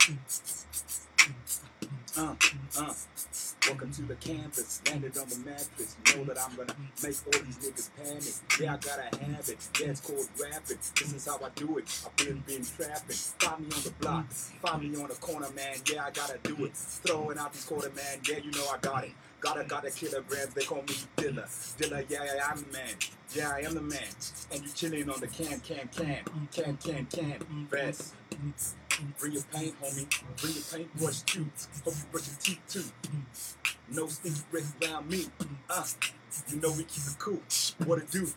[0.00, 0.14] Uh,
[2.16, 2.94] uh.
[3.66, 5.96] Welcome to the campus, landed on the mattress.
[6.16, 8.34] Know that I'm gonna make all these niggas panic.
[8.58, 9.58] Yeah, I gotta have it.
[9.78, 10.78] Yeah, it's called rapping.
[10.78, 11.84] This is how I do it.
[12.06, 13.14] I've been been trapping.
[13.14, 15.76] Find me on the block, find me on the corner, man.
[15.84, 16.74] Yeah, I gotta do it.
[16.74, 18.20] Throwing out these quarter, man.
[18.26, 19.12] Yeah, you know I got it.
[19.40, 20.54] Gotta gotta kilograms.
[20.54, 21.44] They call me Dilla.
[21.76, 22.94] Dilla, yeah, yeah, I'm the man.
[23.34, 24.08] Yeah, I am the man.
[24.50, 27.66] And you chilling on the can, can, can, can, can, can.
[27.70, 28.14] Vest.
[29.18, 30.06] Bring your paint, homie.
[30.40, 31.46] Bring your paintbrush too.
[31.84, 32.84] Hope you brush your teeth too.
[33.92, 35.26] No stinky breath around me.
[35.68, 35.84] Uh,
[36.48, 37.40] you know we keep it cool.
[37.86, 38.28] What it do?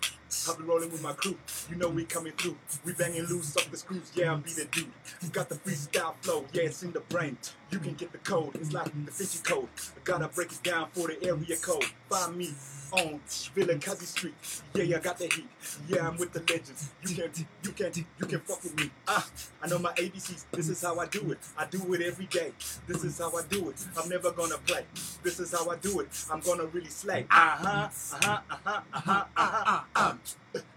[0.48, 1.38] I'll be rolling with my crew.
[1.70, 2.58] You know we coming through.
[2.86, 4.12] We banging loose off the screws.
[4.16, 4.88] Yeah, I'll be the dude.
[5.22, 6.46] You got the freestyle flow.
[6.54, 7.38] Yeah, it's in the brain.
[7.72, 8.56] You can get the code.
[8.56, 9.68] It's like the Vinci code.
[9.96, 11.86] I gotta break it down for the area code.
[12.10, 12.52] Find me
[12.92, 13.20] on
[13.56, 14.34] Vilakazi Street.
[14.76, 15.48] Yeah, I got the heat.
[15.88, 16.92] Yeah, I'm with the legends.
[17.02, 18.92] You can't, you can't, you can fuck with me.
[19.08, 19.28] Ah,
[19.62, 20.46] I know my ABCs.
[20.52, 21.40] This is how I do it.
[21.58, 22.52] I do it every day.
[22.88, 23.76] This is how I do it.
[24.02, 24.86] I'm never gonna play.
[25.24, 26.10] This is how I do it.
[26.32, 27.26] I'm gonna really slay.
[27.32, 29.82] Uh huh, uh huh, uh huh, uh huh, uh huh.
[29.96, 30.14] Uh.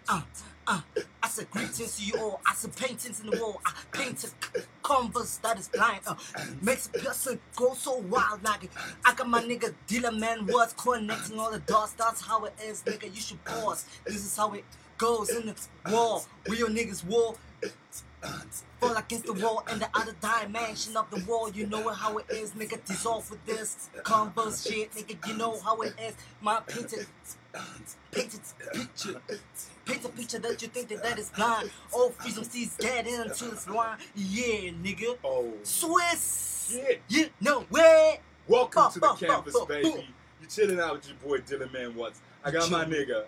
[0.09, 0.23] Uh,
[0.67, 0.81] uh,
[1.23, 2.41] I said greetings to you all.
[2.47, 3.61] I said paintings in the wall.
[3.65, 4.31] I painted
[4.83, 6.01] converse that is blind.
[6.07, 6.15] Uh,
[6.63, 8.43] makes a person go so wild.
[8.43, 8.71] Like
[9.05, 11.93] I got my nigga dealer man words connecting all the dots.
[11.93, 13.15] That's how it is, nigga.
[13.15, 13.85] You should pause.
[14.05, 14.65] This is how it
[14.99, 15.55] goes in the
[15.91, 16.23] war.
[16.49, 17.37] Your niggas war.
[19.07, 21.49] Against the wall in the other dimension of the wall.
[21.49, 22.85] You know how it is, nigga.
[22.85, 25.29] Dissolve with this converse shit, nigga.
[25.29, 26.15] You know how it is.
[26.41, 27.07] My painted,
[28.11, 28.41] painted
[28.73, 29.21] picture.
[29.85, 31.71] Paint a picture that you think that that is blind.
[31.95, 33.99] Oh, freedom sees get into this line.
[34.17, 35.17] Yeah, nigga.
[35.23, 36.69] Oh, Swiss.
[36.69, 37.01] shit.
[37.09, 38.19] You know where?
[38.49, 40.09] Welcome Ba, to ba, the ba, campus, ba, baby.
[40.41, 42.21] You chilling out with your boy Dylan Man once.
[42.45, 43.25] I got my nigga,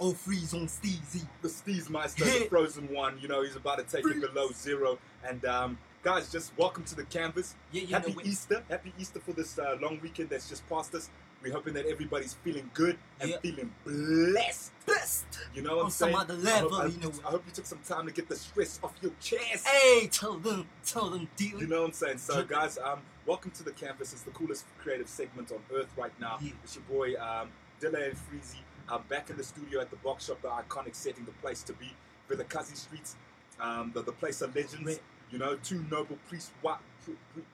[0.00, 1.24] Oh, freeze on Steezy.
[1.40, 3.16] the Steve's Meister, the frozen one.
[3.20, 4.98] You know, he's about to take it below zero.
[5.24, 7.54] And um, guys, just welcome to the canvas.
[7.70, 8.26] Yeah, you Happy it.
[8.26, 8.64] Easter.
[8.68, 11.10] Happy Easter for this uh, long weekend that's just passed us.
[11.44, 13.36] We're hoping that everybody's feeling good and Yeah.
[13.38, 14.72] feeling blessed.
[14.86, 15.26] Best.
[15.54, 16.16] You know what I'm saying?
[16.16, 17.12] other I hope, I, you know.
[17.24, 19.66] I hope you took some time to get the stress off your chest.
[19.68, 21.60] Hey, tell them, tell them, deal.
[21.60, 22.18] You know what I'm saying?
[22.18, 24.12] So, guys, um, welcome to the campus.
[24.12, 26.38] It's the coolest creative segment on earth right now.
[26.42, 26.50] Yeah.
[26.64, 28.56] It's your boy um, Dilla and Freezy.
[28.88, 31.72] I'm back in the studio at the box shop, the iconic setting, the place to
[31.74, 31.90] be,
[32.28, 33.16] Vilakazi Streets,
[33.60, 34.84] um, the, the place of legends.
[34.84, 35.00] Right.
[35.30, 36.50] You know, two Nobel Peace,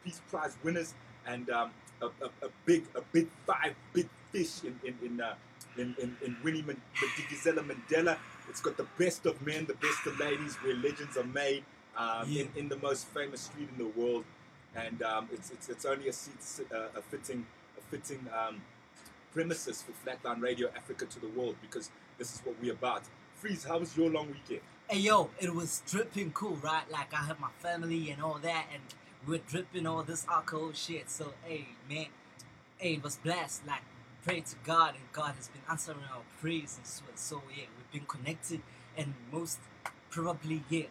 [0.04, 0.94] Peace Prize winners,
[1.26, 1.70] and um,
[2.02, 5.34] a, a, a big, a big five, big fish in in in uh,
[5.78, 8.19] in, in, in Winnie Man- Mandela.
[8.48, 11.64] It's got the best of men, the best of ladies, where legends are made.
[11.96, 12.42] Um, Yeah.
[12.42, 14.24] in, in the most famous street in the world,
[14.74, 17.46] and um, it's, it's it's only a seat, uh, a fitting
[17.78, 18.60] a fitting um,
[19.32, 23.02] premises for Flatline Radio Africa to the world because this is what we're about.
[23.36, 24.60] Freeze, how was your long weekend?
[24.88, 26.91] Hey yo, it was dripping cool, right?
[26.91, 28.82] Like I had my family and all that, and
[29.26, 31.08] we're dripping all this alcohol shit.
[31.10, 32.06] So hey, man,
[32.78, 33.66] hey, it was blessed.
[33.66, 33.82] Like
[34.24, 37.04] pray to God, and God has been answering our prayers and so.
[37.14, 38.60] So yeah, we've been connected,
[38.96, 39.58] and most
[40.10, 40.86] probably yeah,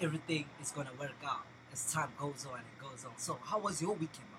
[0.00, 3.12] everything is gonna work out as time goes on and goes on.
[3.18, 4.31] So how was your weekend?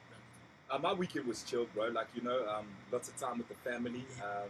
[0.73, 1.89] Uh, my weekend was chill, bro.
[1.89, 4.05] Like you know, um, lots of time with the family.
[4.23, 4.49] Um,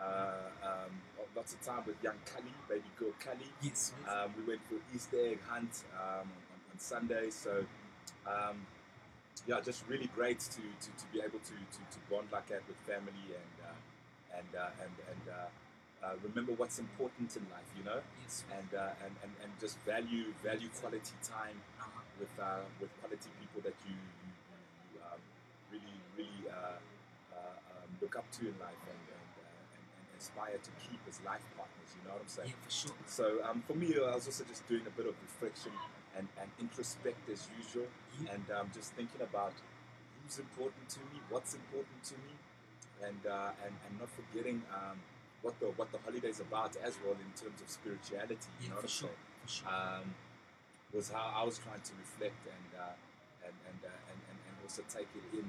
[0.00, 0.32] uh,
[0.64, 0.92] um,
[1.36, 3.46] lots of time with young Kali, baby girl Kali.
[3.62, 3.92] Yes.
[4.00, 4.08] yes.
[4.08, 7.64] Um, we went for Easter egg hunt um, on, on Sunday, so
[8.26, 8.66] um,
[9.46, 12.62] yeah, just really great to, to, to be able to, to, to bond like that
[12.68, 17.68] with family and uh, and uh, and and uh, uh, remember what's important in life,
[17.78, 18.44] you know, yes.
[18.58, 22.00] and uh, and, and and just value value quality time Uh-huh.
[22.20, 23.96] with uh, with quality people that you
[25.04, 25.20] um,
[25.70, 26.78] really really uh,
[27.34, 31.00] uh, um, look up to in life and and, uh, and and aspire to keep
[31.08, 31.90] as life partners.
[31.96, 32.50] You know what I'm saying?
[32.52, 32.96] Yeah, for sure.
[33.06, 35.72] So um, for me, I was also just doing a bit of reflection
[36.18, 37.88] and, and introspect as usual,
[38.20, 38.34] Yeah.
[38.34, 39.54] and um, just thinking about
[40.20, 42.34] who's important to me, what's important to me,
[43.06, 44.98] and uh, and, and not forgetting um,
[45.42, 48.50] what the what the holiday's about as well in terms of spirituality.
[48.60, 49.14] You Yeah, know for what I'm sure.
[49.14, 49.40] saying?
[49.46, 49.68] For sure.
[49.70, 50.06] Um,
[50.92, 52.94] was how I was trying to reflect and uh,
[53.46, 55.48] and and, uh, and and and also take it in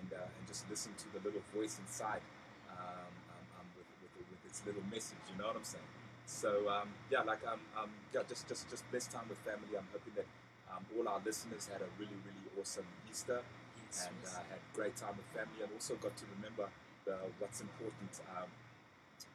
[0.00, 2.24] and uh, and just listen to the little voice inside
[2.72, 5.20] um, um, um, with, with, with its little message.
[5.28, 5.90] You know what I'm saying?
[6.26, 9.76] So um, yeah, like um, um, yeah, just just just blessed time with family.
[9.76, 10.28] I'm hoping that
[10.72, 14.34] um, all our listeners had a really really awesome Easter yes, and yes.
[14.34, 16.70] uh, had great time with family, and also got to remember
[17.04, 18.48] the, what's important um,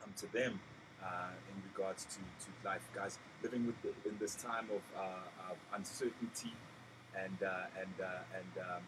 [0.03, 0.59] um, to them
[1.03, 3.19] uh, in regards to, to life, guys.
[3.43, 6.53] Living with in this time of, uh, of uncertainty
[7.13, 8.83] and uh, and uh, and, um,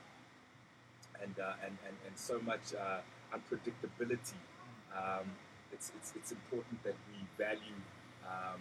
[1.23, 2.99] and, uh, and and and so much uh,
[3.33, 4.39] unpredictability.
[4.95, 5.31] Um,
[5.71, 7.79] it's, it's it's important that we value
[8.25, 8.59] um,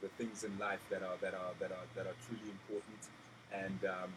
[0.00, 3.02] the things in life that are that are that are that are truly important
[3.52, 4.10] and um,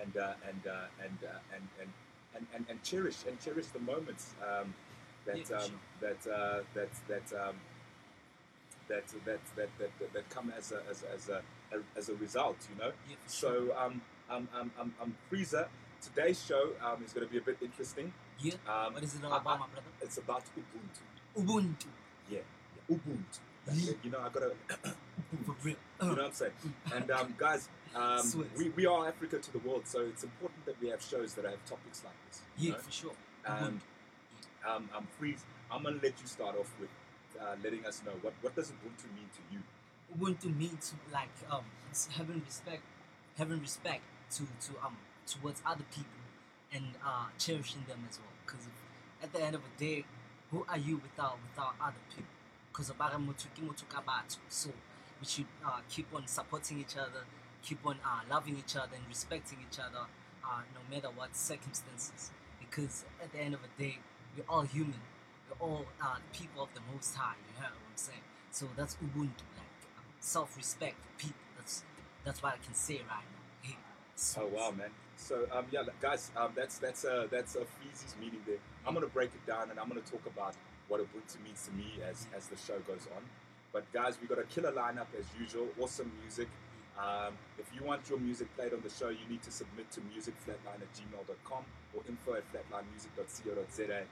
[0.00, 1.90] and uh, and, uh, and, uh, and and
[2.34, 4.74] and and and cherish and cherish the moments um,
[5.26, 5.80] that, Yeah, um, sure.
[6.00, 7.56] that uh, that that um,
[8.88, 11.42] that that that that that come as a as, as a
[11.96, 12.92] as a result, you know.
[13.08, 13.66] Yeah, for sure.
[13.68, 15.68] So um um um um, um Freezer,
[16.08, 18.12] today's show um is going to be a bit interesting.
[18.40, 18.54] Yeah.
[18.68, 19.92] Um, What is it all about, my brother?
[20.02, 21.02] It's about Ubuntu.
[21.40, 21.86] Ubuntu.
[22.30, 22.96] Yeah, yeah.
[22.96, 23.40] Ubuntu.
[23.72, 23.92] Yeah.
[24.02, 24.52] You know, I gotta.
[25.46, 25.76] For real.
[26.02, 26.52] You know what I'm saying?
[26.94, 30.80] And um, guys, um, we, we are Africa to the world, so it's important that
[30.80, 32.42] we have shows that have topics like this.
[32.58, 32.78] Yeah, know?
[32.78, 33.16] for sure.
[33.46, 33.80] And
[34.68, 36.90] um, um, Freeze, I'm gonna let you start off with
[37.40, 39.60] uh, letting us know what what does Ubuntu mean to you?
[40.14, 41.64] Ubuntu means like um
[42.16, 42.82] having respect
[43.38, 44.02] having respect
[44.32, 46.22] to to um towards other people
[46.72, 48.34] and uh cherishing them as well.
[48.44, 48.66] Because
[49.22, 50.04] at the end of the day
[50.50, 52.30] who are you without without other people?
[52.72, 52.88] Because
[54.48, 54.70] so
[55.20, 57.24] we should uh, keep on supporting each other
[57.64, 60.04] keep on uh, loving each other and respecting each other
[60.44, 62.30] uh, no matter what circumstances.
[62.60, 63.98] Because at the end of the day
[64.36, 65.00] we're all human.
[65.48, 68.24] We're all uh, people of the most high you hear what i'm saying?
[68.50, 69.72] So that's ubuntu like
[70.20, 71.40] self-respect for people.
[71.56, 71.82] That's
[72.24, 73.33] that's what i can say right now
[74.38, 74.90] Oh wow, man!
[75.16, 78.58] So um, yeah, guys, um, that's that's a that's a Freezy's meaning there.
[78.86, 80.54] I'm gonna break it down and I'm gonna talk about
[80.88, 83.22] what Ubuntu means to me as as the show goes on.
[83.72, 85.66] But guys, we got a killer lineup as usual.
[85.80, 86.48] Awesome music.
[86.96, 90.00] Um, if you want your music played on the show, you need to submit to
[90.00, 94.06] musicflatline at gmail.com or info at flatlinemusic.co.za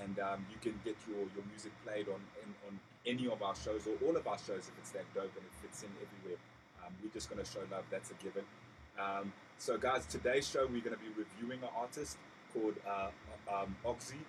[0.00, 3.54] and um, you can get your, your music played on, in, on any of our
[3.54, 6.40] shows or all of our shows if it's that dope and it fits in everywhere.
[6.80, 8.44] Um, we're just going to show love, that's a given.
[8.98, 12.18] Um, so, guys, today's show we're going to be reviewing an artist
[12.52, 13.08] called uh,
[13.52, 14.20] um, Oxy,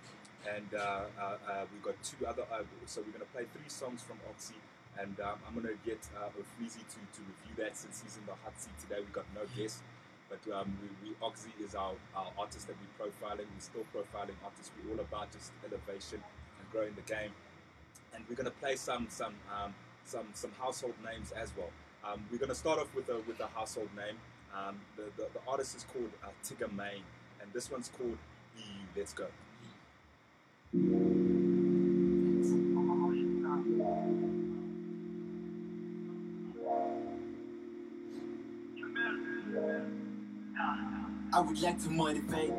[0.47, 2.43] and uh, uh, uh, we've got two other.
[2.51, 4.55] Uh, so, we're going to play three songs from Oxy,
[4.99, 8.25] and um, I'm going to get uh, Freezy to, to review that since he's in
[8.25, 8.99] the hot seat today.
[8.99, 9.81] We've got no guest.
[10.29, 13.45] But um, we, we, Oxy is our, our artist that we're profiling.
[13.53, 14.71] We're still profiling artists.
[14.81, 17.29] We're all about just elevation and growing the game.
[18.15, 19.75] And we're going to play some some um,
[20.05, 21.69] some some household names as well.
[22.05, 24.17] Um, we're going to start off with a with a household name.
[24.55, 27.01] Um, the, the the artist is called uh, Tigger Main,
[27.41, 28.17] and this one's called
[28.55, 28.61] BU.
[28.95, 29.25] Let's go.
[41.35, 42.51] I would like to motivate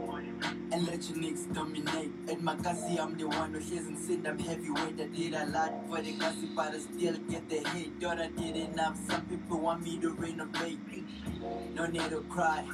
[0.73, 2.11] and let you niggas dominate.
[2.29, 4.27] At my kasi, I'm the one who hasn't sit.
[4.27, 5.01] I'm heavyweight.
[5.01, 7.93] I did a lot for the gossip, but I still get the hate.
[8.01, 8.99] Thought I did enough.
[9.09, 10.94] Some people want me to renovate.
[11.75, 12.65] No need to cry,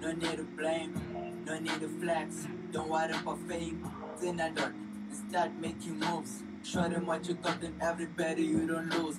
[0.00, 2.46] no need to blame, no need to flex.
[2.72, 3.90] Don't worry about fame.
[4.20, 4.74] Then I don't
[5.28, 6.42] start making moves.
[6.62, 9.18] Show them what you got, then everybody you don't lose.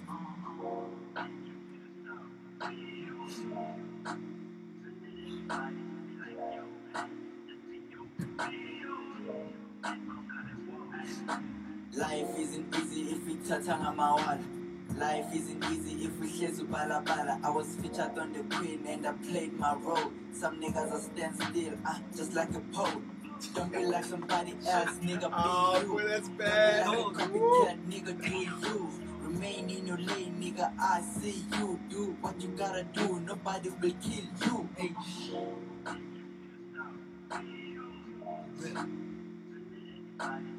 [15.35, 17.43] Isn't easy if we hlezi balabala.
[17.43, 20.09] I was featured on the queen and I played my role.
[20.31, 23.01] Some niggas are stand still, ah, just like a pole.
[23.53, 25.27] Don't be like somebody else, nigga.
[25.27, 26.07] Be you.
[26.07, 28.13] that's Don't be like a copycat, nigga.
[28.23, 28.89] Do you?
[29.23, 30.71] Remain in your lane, nigga.
[30.79, 31.79] I see you.
[31.89, 33.19] Do what you gotta do.
[33.19, 34.69] Nobody will kill you.
[34.77, 34.93] Hey.
[38.61, 40.54] Been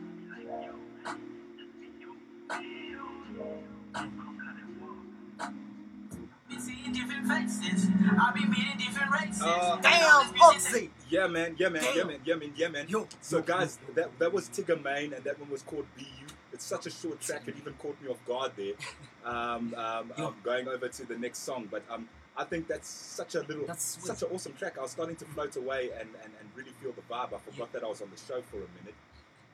[8.21, 9.43] I've been meeting different races.
[9.43, 11.57] Uh, damn oxy Yeah, man.
[11.59, 11.83] Yeah, man.
[11.95, 12.21] Yeah, man.
[12.25, 12.53] Yeah, man.
[12.57, 12.89] Yeah, man.
[12.89, 16.05] Yo, So, guys, that, that was Tigger Main, and that one was called BU.
[16.53, 18.75] It's such a short track, it even caught me off guard there.
[19.27, 20.29] Um, um, Yo.
[20.29, 23.67] I'm going over to the next song, but um, I think that's such a little,
[23.67, 24.79] That's such an awesome track.
[24.79, 27.35] I was starting to float away and, and, and really feel the vibe.
[27.35, 28.95] I forgot that I was on the show for a minute.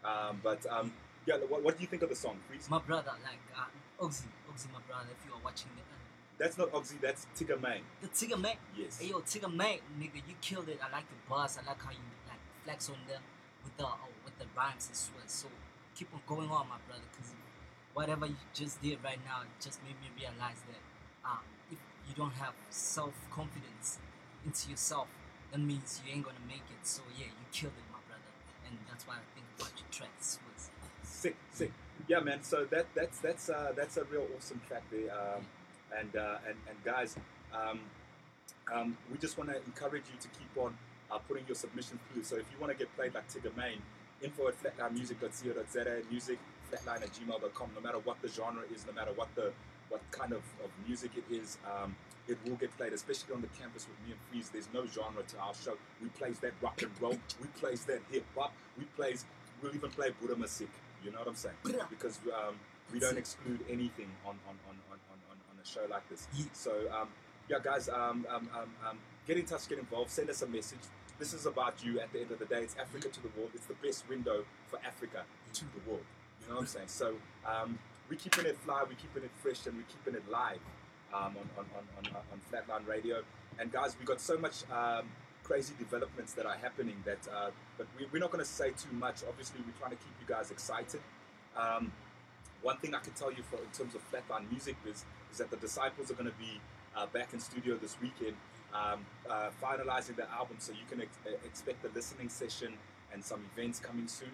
[0.05, 0.93] Um, but um,
[1.27, 2.69] yeah, what, what do you think of the song, Freeze?
[2.69, 6.02] my brother like uh, oxy oxy my brother if you are watching the uh,
[6.39, 7.83] That's not Oxy, that's Tigger Main.
[8.01, 8.99] the Tigger man Yes.
[9.01, 10.81] Hey yo, Tigger man, nigga, you killed it.
[10.83, 11.59] I like the buzz.
[11.59, 11.99] I like how you
[12.29, 13.23] like flex on them
[13.63, 15.31] with the oh, with the rhymes and sweat.
[15.31, 15.49] So
[15.95, 17.33] keep on going on, my brother, because
[17.95, 20.83] whatever you just did right now just made me realize that
[21.29, 23.99] um, if you don't have self confidence
[24.45, 25.07] into yourself,
[25.53, 26.83] that means you ain't gonna make it.
[26.83, 28.33] So yeah, you killed it, my brother,
[28.67, 30.71] and that's why I think about your tracks was
[31.03, 31.73] sick, sick.
[32.09, 32.43] Yeah, man.
[32.43, 35.13] So that that's that's uh, that's a real awesome track there.
[35.13, 35.47] Um,
[35.99, 37.17] and, uh, and and guys,
[37.55, 37.81] um,
[38.73, 40.77] um, we just want to encourage you to keep on
[41.11, 42.25] uh, putting your submissions through.
[42.25, 43.79] So if you want to get played like Tigger Main,
[44.23, 46.39] info at flatlinemusic.co.za, music
[46.71, 47.71] flatline at gmail.com.
[47.75, 49.53] No matter what the genre is, no matter what the
[49.89, 51.95] what kind of, of music it is, um,
[52.27, 54.49] it will get played, especially on the campus with me and Freeze.
[54.49, 55.77] There's no genre to our show.
[56.01, 59.27] We plays that rock and roll, we plays that hip hop, we plays,
[59.61, 60.73] we'll even play Buddha Masik.
[61.05, 61.57] You know what I'm saying?
[61.91, 62.55] Because um,
[62.93, 64.99] we don't exclude anything on, on, on, on,
[65.31, 65.32] on
[65.63, 66.27] a show like this.
[66.53, 67.09] So, um,
[67.49, 70.81] yeah, guys, um, um, um, um, get in touch, get involved, send us a message.
[71.19, 72.63] This is about you at the end of the day.
[72.63, 73.51] It's Africa to the world.
[73.55, 75.23] It's the best window for Africa
[75.55, 76.05] to the world.
[76.41, 76.89] You know what I'm saying?
[76.89, 77.15] So
[78.09, 80.59] we're keeping it fly, we're keeping it fresh, and we're keeping it live
[81.13, 83.23] on, on, on, on, Flatline Radio.
[83.59, 84.65] And guys, we've got so much
[85.45, 88.93] crazy developments that are happening that, uh, but we, we're not going to say too
[88.93, 89.23] much.
[89.29, 91.01] Obviously, we're trying to keep you guys excited.
[91.57, 91.93] Um,
[92.63, 95.51] one thing I can tell you for in terms of Flatline Music is, is that
[95.51, 96.61] the Disciples are going to be
[96.97, 98.37] uh, back in studio this weekend,
[98.75, 100.57] um, uh, finalizing the album.
[100.59, 102.75] So you can ex- expect a listening session
[103.13, 104.31] and some events coming soon.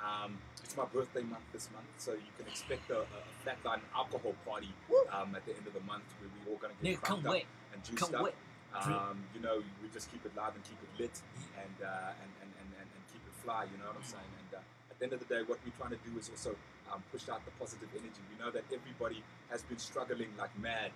[0.00, 4.34] Um, it's my birthday month this month, so you can expect a, a Flatline alcohol
[4.48, 4.72] party
[5.12, 7.20] um, at the end of the month where we're all going to get Nigga, come
[7.22, 7.46] cranked up wait.
[7.74, 8.24] and juiced Come up.
[8.24, 8.34] wait.
[8.72, 11.12] Um, you know, we just keep it live and keep it lit
[11.58, 14.30] and, uh, and, and, and, and, and keep it fly, you know what I'm saying?
[14.46, 16.54] And uh, at the end of the day, what we're trying to do is also
[16.92, 18.20] um, push out the positive energy.
[18.30, 20.90] We know that everybody has been struggling like mad,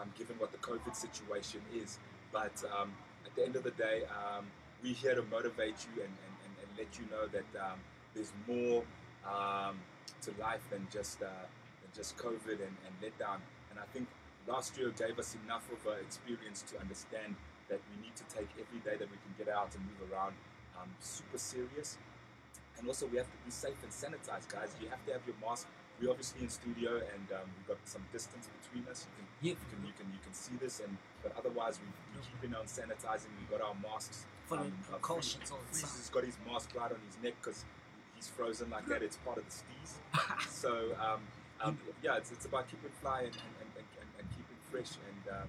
[0.00, 1.98] um, given what the COVID situation is.
[2.32, 2.92] But um,
[3.24, 4.46] at the end of the day, um,
[4.82, 7.78] we're here to motivate you and, and, and, let you know that um,
[8.14, 8.84] there's more
[9.26, 9.76] um,
[10.22, 13.42] to life than just uh, than just COVID and, and letdown.
[13.70, 14.06] And I think
[14.46, 17.34] last year gave us enough of an experience to understand
[17.68, 20.34] that we need to take every day that we can get out and move around
[21.00, 21.98] super serious.
[22.78, 24.70] And also, we have to be safe and sanitized, guys.
[24.80, 25.66] You have to have your mask.
[26.00, 29.06] We're obviously in studio, and um, we've got some distance between us.
[29.06, 29.54] You can, Yeah.
[29.58, 32.66] you can, you can, you can see this, and but otherwise, we, we're keeping on
[32.70, 33.34] sanitizing.
[33.38, 34.24] We've got our masks.
[34.46, 37.66] Following uh, precautions the Freeze has got his mask right on his neck because
[38.14, 39.02] he's frozen like that.
[39.02, 39.98] It's part of the steez.
[40.48, 41.20] so um,
[41.60, 45.22] um, yeah, it's, it's about keeping fly and, and, and, and, and, keeping fresh and,
[45.26, 45.44] uh,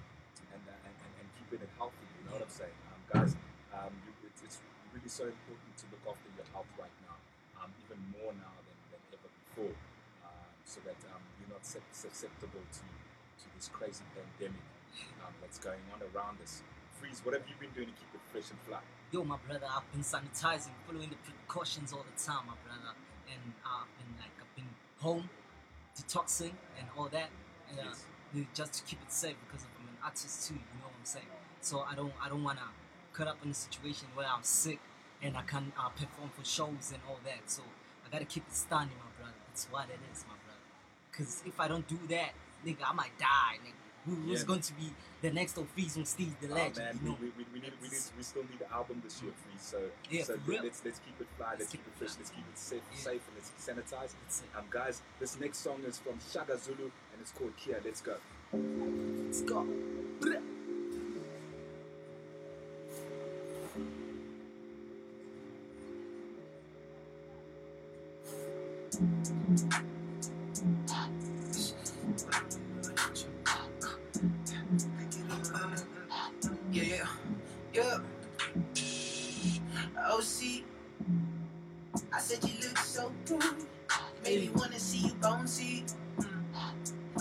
[0.52, 2.02] and, uh, and, and and keeping it healthy.
[2.18, 3.32] You know what I'm saying, um, guys?
[3.72, 4.58] Um, you, it's, it's
[4.94, 7.16] really so important to look after your health right now,
[7.62, 9.74] um, even more now than, than ever before,
[10.26, 12.84] um, so that um, you're not susceptible to,
[13.42, 14.64] to this crazy pandemic
[15.24, 16.62] um, that's going on around us.
[16.98, 18.80] Freeze, what have you been doing to keep it fresh and fly?
[19.12, 22.92] Yo, my brother, I've been sanitizing, following the precautions all the time, my brother.
[23.30, 24.68] And I've been like, I've been
[25.00, 25.30] home,
[25.96, 27.30] detoxing and all that.
[27.70, 28.04] And, uh, Yes.
[28.54, 31.26] just to keep it safe because I'm an artist too, you know what I'm saying?
[31.60, 32.62] So I don't, I don't wanna
[33.12, 34.78] cut up in a situation where I'm sick
[35.22, 37.50] and I can't uh, perform for shows and all that.
[37.50, 37.62] So
[38.06, 39.36] I gotta keep it standing, my brother.
[39.48, 40.60] That's what it is, my brother.
[41.12, 42.30] Cause if I don't do that,
[42.66, 43.74] nigga, I might die, nigga.
[44.06, 44.46] Who, who's Yeah.
[44.46, 46.76] going to be the next Office on Steve, the Oh legend?
[46.78, 47.16] man, you know?
[47.20, 49.60] we, we, we, need, we, need, we still need the album this year, Freeze.
[49.60, 49.78] So,
[50.10, 52.80] Yeah, so let's let's keep it fly, let's, keep it fresh, let's keep it safe,
[52.92, 52.98] Yeah.
[52.98, 54.14] safe, and let's sanitize.
[54.22, 54.48] That's it.
[54.56, 57.78] Um, guys, this next song is from Shaga Zulu and it's called Kia.
[57.84, 58.16] Let's go.
[58.54, 59.66] Let's go.
[82.62, 83.42] You look so good.
[84.24, 85.84] Made me wanna see you bouncy.
[86.18, 86.44] Mm.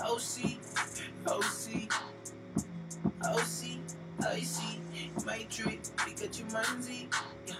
[0.03, 0.59] Oh, see,
[4.25, 4.81] I see.
[5.25, 7.07] My trick, Pikachu manzi.
[7.47, 7.55] Yeah.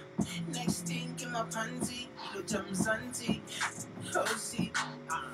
[0.52, 3.40] Next thing in my pansy, little jamzanti.
[4.16, 4.72] Oh, see,
[5.10, 5.24] ah,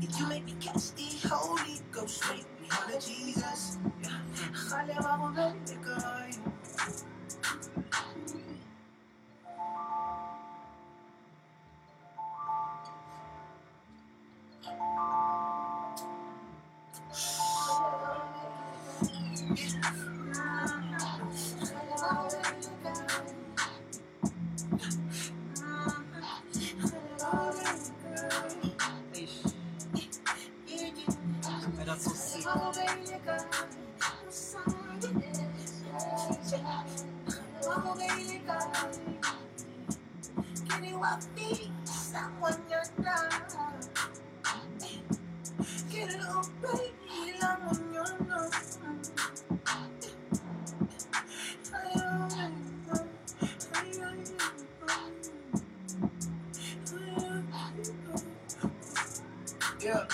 [0.00, 2.22] Did you make me catch the Holy Ghost?
[2.30, 3.78] Make me holler Jesus.
[4.02, 4.20] Yeah.
[41.84, 43.56] Someone you're not.
[45.90, 48.52] Get it up, baby, someone you're not.
[59.80, 60.06] Yeah.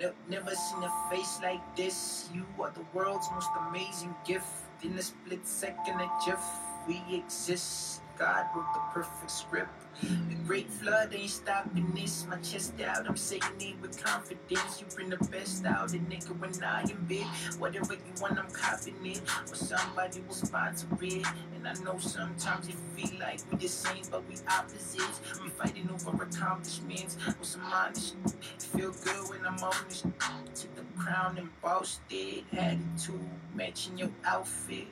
[0.00, 2.28] Ne- Never seen a face like this.
[2.34, 4.46] You are the world's most amazing gift.
[4.82, 6.40] In a split second, a jiff.
[6.88, 7.93] we exist.
[8.18, 9.70] God wrote the perfect script.
[10.02, 12.26] The great flood ain't stopping this.
[12.28, 14.80] My chest out, I'm saying it with confidence.
[14.80, 17.24] You bring the best out, and nigga, when I am big,
[17.58, 19.20] whatever you want, I'm copping it.
[19.50, 21.26] Or somebody will sponsor it.
[21.54, 25.20] And I know sometimes it feel like we the same, but we opposites.
[25.42, 27.16] We fighting over accomplishments.
[27.26, 30.02] With some honest, it feel good when I'm on this.
[30.02, 32.44] Took the crown and bossed it.
[32.52, 33.20] Attitude
[33.54, 34.86] matching your outfit.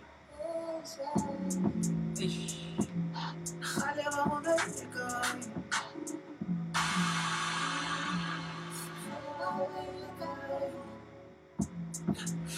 [2.20, 2.54] Ish.
[3.62, 5.06] Khale wa go beleka.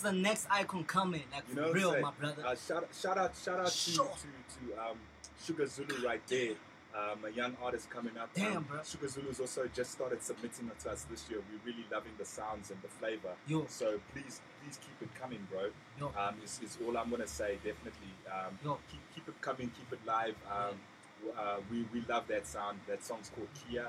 [0.04, 1.22] The next icon coming.
[1.32, 2.44] Like You know for real, my brother.
[2.46, 4.04] Uh, shout, shout out, shout out to, Sure.
[4.06, 4.96] to, to um,
[5.44, 6.52] Sugar Zulu right there.
[6.94, 8.30] Um, a young artist coming up.
[8.34, 8.78] Damn, um, bro.
[8.84, 11.40] Sugar Zulu's also just started submitting it to us this year.
[11.50, 13.32] We're really loving the sounds and the flavor.
[13.48, 13.66] Yo.
[13.68, 15.70] So please, please keep it coming, bro.
[15.98, 16.12] Yo.
[16.16, 17.56] Um, is, is all I'm gonna say.
[17.64, 18.14] Definitely.
[18.30, 18.78] Um, Yo.
[18.92, 19.72] keep, keep it coming.
[19.76, 20.36] Keep it live.
[20.48, 20.76] Um,
[21.36, 22.78] uh, we, we love that sound.
[22.86, 23.88] That song's called Kia.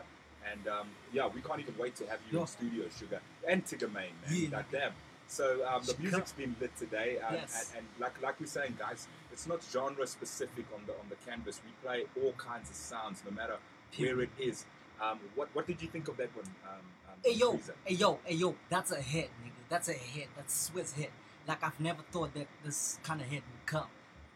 [0.52, 2.42] And um, yeah, we can't even wait to have you Yo.
[2.42, 3.20] in studio, Sugar.
[3.48, 4.32] And Tigger Main, man.
[4.32, 4.48] Yeah.
[4.50, 4.92] God damn.
[5.28, 7.72] So um, the music's been lit today, um, Yes.
[7.72, 11.16] and, and like like we're saying, guys, it's not genre specific on the on the
[11.30, 11.60] canvas.
[11.66, 13.58] We play all kinds of sounds, no matter
[13.98, 14.66] where it is.
[15.02, 16.46] Um, what what did you think of that one?
[16.64, 16.80] Um,
[17.10, 17.72] um, Hey yo, Frieza?
[17.86, 19.52] hey yo, hey yo, that's a hit, nigga.
[19.70, 20.28] That's a hit.
[20.36, 21.12] That's a Swiss hit.
[21.48, 23.88] Like I've never thought that this kind of hit would come.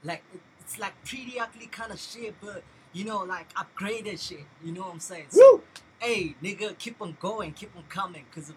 [0.04, 4.46] Like it, it's like pretty ugly kind of shit, but you know, like upgraded shit.
[4.66, 5.28] You know what I'm saying?
[5.30, 5.64] So, Woo!
[6.00, 8.52] hey, nigga, keep on going, keep on coming, cause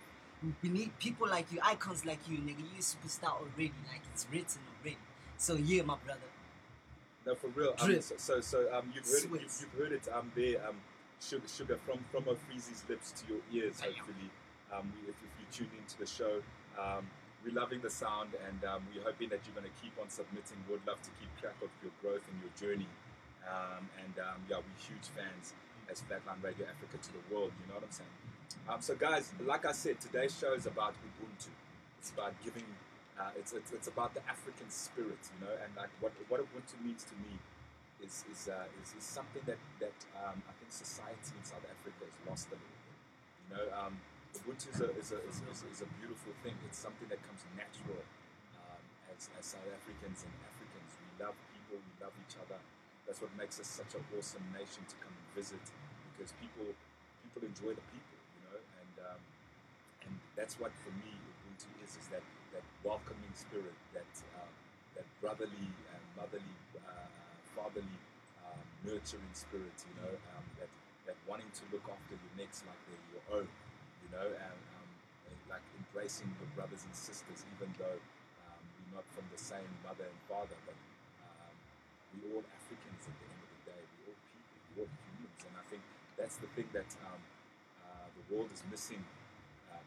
[0.62, 2.58] we need people like you, icons like you, nigga.
[2.58, 4.98] You a superstar already, like it's written already.
[5.36, 6.20] So yeah, my brother.
[7.26, 7.74] No, for real.
[7.78, 10.58] So so, so um, you've heard it, you've, you've heard it um, there.
[10.68, 10.76] Um,
[11.20, 13.78] sugar, sugar from from a Freezy's lips to your ears.
[13.78, 13.94] Damn.
[13.94, 14.30] Hopefully,
[14.74, 16.42] um, if, if you tune into the show,
[16.78, 17.06] um,
[17.44, 20.58] we're loving the sound, and um, we're hoping that you're going to keep on submitting.
[20.68, 22.90] We'd love to keep track of your growth and your journey.
[23.42, 25.54] Um, and um, yeah, we're huge fans
[25.90, 27.50] as Flatline Radio Africa to the world.
[27.58, 28.31] You know what I'm saying?
[28.68, 31.50] Um, so, guys, like I said, today's show is about Ubuntu.
[31.98, 32.64] It's about giving.
[33.18, 36.80] Uh, it's, it's it's about the African spirit, you know, and like what what Ubuntu
[36.82, 37.36] means to me
[38.02, 42.02] is is, uh, is, is something that that um, I think society in South Africa
[42.08, 42.96] has lost a little bit.
[43.46, 43.94] You know, um,
[44.32, 46.56] Ubuntu is a, is, a, is, is, is a beautiful thing.
[46.66, 48.00] It's something that comes natural
[48.56, 50.90] um, as, as South Africans and Africans.
[50.98, 52.58] We love people, we love each other.
[53.06, 55.60] That's what makes us such an awesome nation to come and visit
[56.14, 56.72] because people
[57.22, 59.20] people enjoy the people, you know, and um,
[60.06, 64.50] and that's what for me Ubuntu is is that that welcoming spirit, that um,
[64.96, 67.08] that brotherly and motherly, uh,
[67.56, 67.98] fatherly,
[68.44, 70.70] um, nurturing spirit, you know, um, that
[71.08, 73.48] that wanting to look after your next like they're your own,
[74.04, 74.90] you know, and um,
[75.48, 77.98] like embracing your brothers and sisters, even though
[78.46, 80.76] um, we're not from the same mother and father, but
[81.26, 81.54] um,
[82.20, 83.82] we're all Africans at the end of the day.
[83.82, 85.82] We're all people, we're all humans, and I think
[86.16, 89.02] that's the thing that uh, the world is missing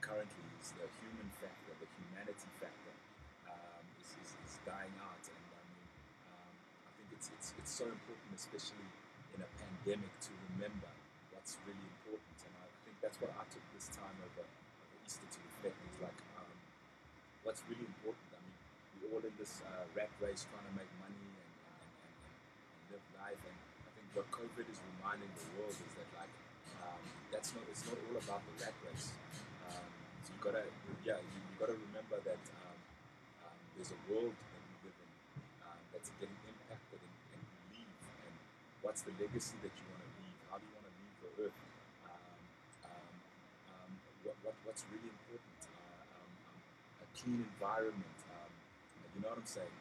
[0.05, 2.93] currently is the human factor, the humanity factor
[3.49, 5.89] um, is, is, is dying out, and I mean,
[6.29, 6.53] um,
[6.85, 8.85] I think it's, it's it's so important, especially
[9.33, 10.93] in a pandemic, to remember
[11.33, 15.25] what's really important, and I think that's what I took this time over, over Easter
[15.25, 15.77] to reflect.
[15.89, 16.53] Is like um,
[17.41, 18.29] what's really important.
[18.29, 18.57] I mean,
[19.01, 22.37] we're all in this uh, rat race trying to make money and, and, and, and,
[22.77, 26.33] and live life, and I think what COVID is reminding the world is that like
[26.85, 27.01] um,
[27.33, 29.09] that's not it's not all about the rat race.
[30.45, 30.61] Gotta
[31.01, 32.77] yeah you, gotta remember that um,
[33.49, 35.09] um, there's a world that we live in
[35.65, 37.41] um, that's getting impacted and, and
[37.73, 38.33] leave and
[38.85, 40.37] what's the legacy that you want to leave?
[40.53, 41.59] How do you want to leave the earth?
[42.05, 42.37] Um,
[42.85, 43.13] um,
[43.73, 43.89] um,
[44.21, 45.59] what, what what's really important?
[45.65, 48.19] Uh, a clean environment.
[49.17, 49.73] You know what I'm saying?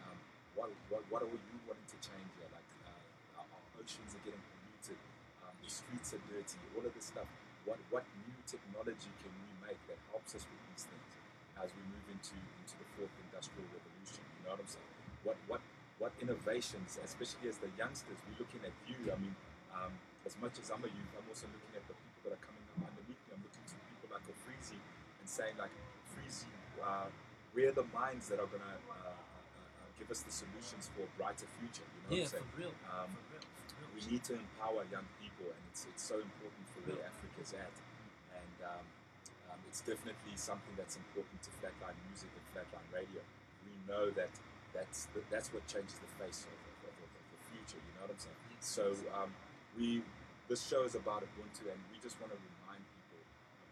[0.57, 2.49] What, what what are you wanting to change here?
[2.49, 4.97] Like uh, our, our oceans are getting polluted.
[5.61, 6.57] The streets are dirty.
[6.73, 7.29] All of this stuff.
[7.65, 11.13] What what new technology can we make that helps us with these things
[11.61, 14.23] as we move into into the fourth industrial revolution?
[14.39, 14.91] You know what I'm saying?
[15.25, 15.61] what what
[15.99, 18.99] what innovations, especially as the youngsters, we're looking at you.
[19.09, 19.33] I mean,
[19.73, 19.95] um,
[20.29, 22.61] as much as I'm a youth, I'm also looking at the people that are coming
[22.77, 23.31] up underneath me.
[23.33, 24.77] I'm looking to people like Freezy
[25.23, 25.73] and saying like,
[26.13, 26.51] Freezy,
[26.83, 27.09] uh,
[27.57, 31.11] we're the minds that are gonna uh, uh, uh, give us the solutions for a
[31.17, 31.87] brighter future.
[31.87, 32.59] You know Yeah, what I'm for saying?
[32.59, 32.75] real.
[32.91, 33.45] Um, for real.
[33.95, 37.75] We need to empower young people, and it's it's so important for where Africa's at,
[38.35, 38.85] and um,
[39.51, 43.23] um, it's definitely something that's important to Flatline Music and Flatline Radio.
[43.63, 44.35] We know that
[44.75, 47.79] that's the, that's what changes the face of, of, of, of the future.
[47.79, 48.41] You know what I'm saying?
[48.59, 48.85] So
[49.15, 49.31] um,
[49.79, 50.03] we
[50.51, 53.23] this show is about Ubuntu, and we just want to remind people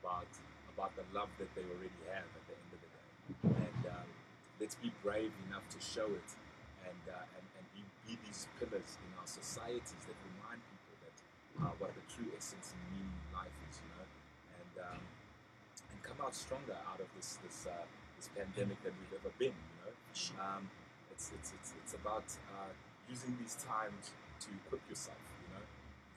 [0.00, 0.30] about
[0.70, 3.10] about the love that they already have at the end of the day,
[3.66, 4.08] and um,
[4.62, 6.30] let's be brave enough to show it,
[6.86, 7.44] and uh, and
[8.06, 11.16] be, these pillars in our societies that remind people that
[11.62, 14.06] uh, what the true essence and meaning in life is, you know,
[14.58, 15.02] and um,
[15.92, 17.86] and come out stronger out of this this uh,
[18.18, 19.92] this pandemic that we've ever been, you know.
[20.38, 20.68] Um,
[21.12, 22.26] it's, it's, it's, it's about
[22.58, 22.72] uh,
[23.06, 24.10] using these times
[24.42, 25.62] to equip yourself, you know,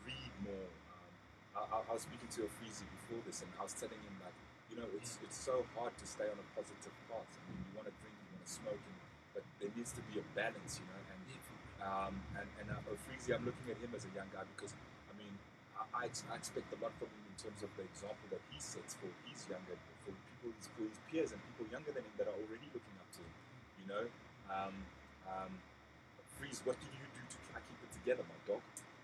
[0.01, 0.69] read more.
[0.89, 1.13] Um,
[1.53, 4.33] I, I, was speaking to a Freezy before this, and I was telling him like,
[4.73, 7.29] you know, it's it's so hard to stay on a positive path.
[7.29, 8.97] I mean, you want to drink, you want to smoke, and,
[9.37, 10.97] but there needs to be a balance, you know.
[11.05, 11.44] And Yeah, for real.
[11.85, 14.73] Um, and and uh, Freezy, I'm looking at him as a young guy because
[15.07, 15.31] I mean,
[15.77, 18.57] I, I, I expect a lot from him in terms of the example that he
[18.57, 22.27] sets for his younger, for people, for his peers and people younger than him that
[22.27, 23.35] are already looking up to him.
[23.79, 24.03] You know,
[24.49, 24.75] um,
[25.29, 25.51] um,
[26.37, 28.61] Freeze, what did you do to try keep it together, my dog?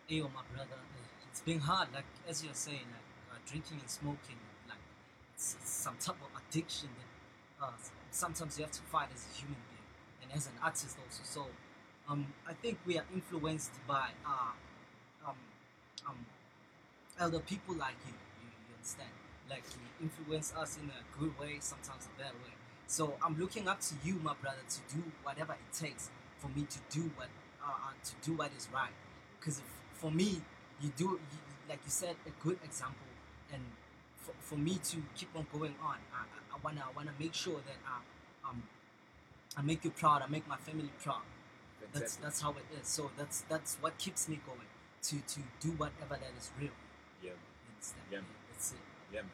[0.09, 0.81] Yo, my brother,
[1.29, 1.87] it's been hard.
[1.93, 4.81] Like as you're saying, like uh, drinking and smoking, like
[5.33, 7.11] it's, it's some type of addiction that
[7.65, 7.77] uh,
[8.11, 9.87] sometimes you have to fight as a human being
[10.23, 11.23] and as an artist also.
[11.23, 11.47] So,
[12.09, 14.51] um, I think we are influenced by uh,
[15.27, 15.35] um,
[16.07, 16.25] um,
[17.19, 18.13] elder people like you.
[18.43, 19.09] You, you understand?
[19.49, 22.53] Like you influence us in a good way, sometimes a bad way.
[22.87, 26.09] So I'm looking up to you, my brother, to do whatever it takes
[26.39, 27.29] for me to do what
[27.63, 28.89] uh, uh, to do what is right
[29.39, 29.61] because
[29.93, 30.41] for me
[30.81, 33.05] you do you, like you said a good example
[33.53, 33.61] and
[34.19, 37.55] for, for me to keep on going on i, I- wanna I wanna make sure
[37.57, 38.63] that I, um,
[39.57, 41.21] I make you proud I make my family proud
[41.93, 44.67] that's that's how it is so that's that's what keeps me going
[45.01, 46.69] to to do whatever that is real
[47.23, 47.31] yeah,
[48.11, 48.19] Yeah.
[48.51, 48.77] that's it
[49.13, 49.31] yeah, man.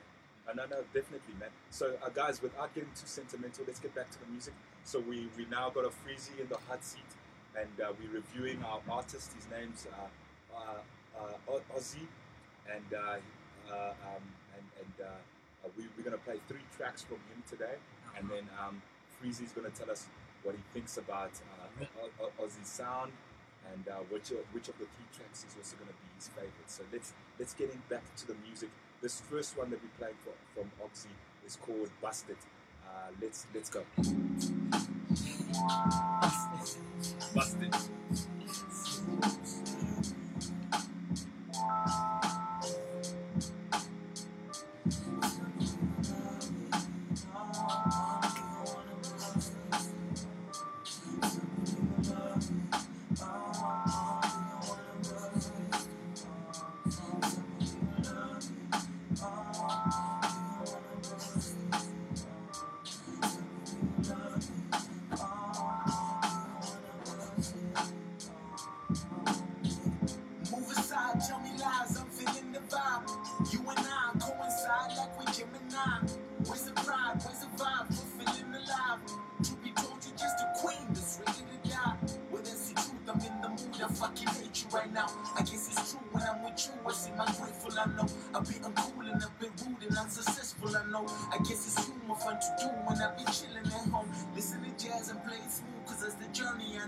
[0.49, 1.49] Uh, no, no, definitely, man.
[1.69, 4.53] So, uh, guys, without getting too sentimental, let's get back to the music.
[4.85, 7.11] So, we, we now got a Freezy in the hot seat,
[7.55, 9.33] and uh, we're reviewing our artist.
[9.33, 11.19] His name's uh, uh,
[11.51, 12.07] uh, Ozzy,
[12.73, 13.19] and uh,
[13.69, 14.23] uh, um,
[14.55, 15.09] and, and uh,
[15.65, 17.75] uh, we, we're gonna play three tracks from him today,
[18.17, 18.81] and then um,
[19.19, 20.07] Freezy's gonna tell us
[20.43, 21.31] what he thinks about
[22.39, 23.11] Ozzy's sound,
[23.73, 26.67] and uh, which of, which of the three tracks is also gonna be his favorite.
[26.67, 28.69] So let's let's get in back to the music.
[29.01, 31.13] This first one that we're playing for, from Ozzy
[31.45, 32.37] is called "Busted."
[32.85, 33.83] Uh, let's let's go.
[37.33, 37.75] Busted.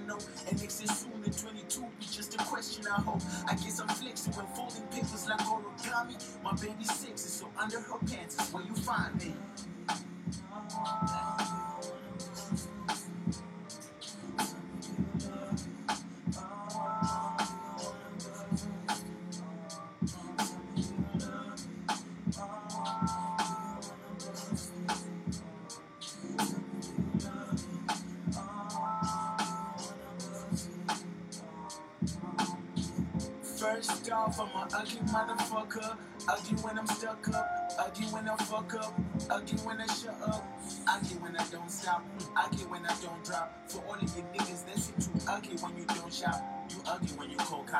[0.10, 0.17] Know.
[0.50, 3.22] And next is soon in 22 be just a question I hope.
[3.48, 6.17] I guess I'm flexing when folding papers like origami.
[6.43, 9.34] My baby's sexy, so under her pants is where you find me.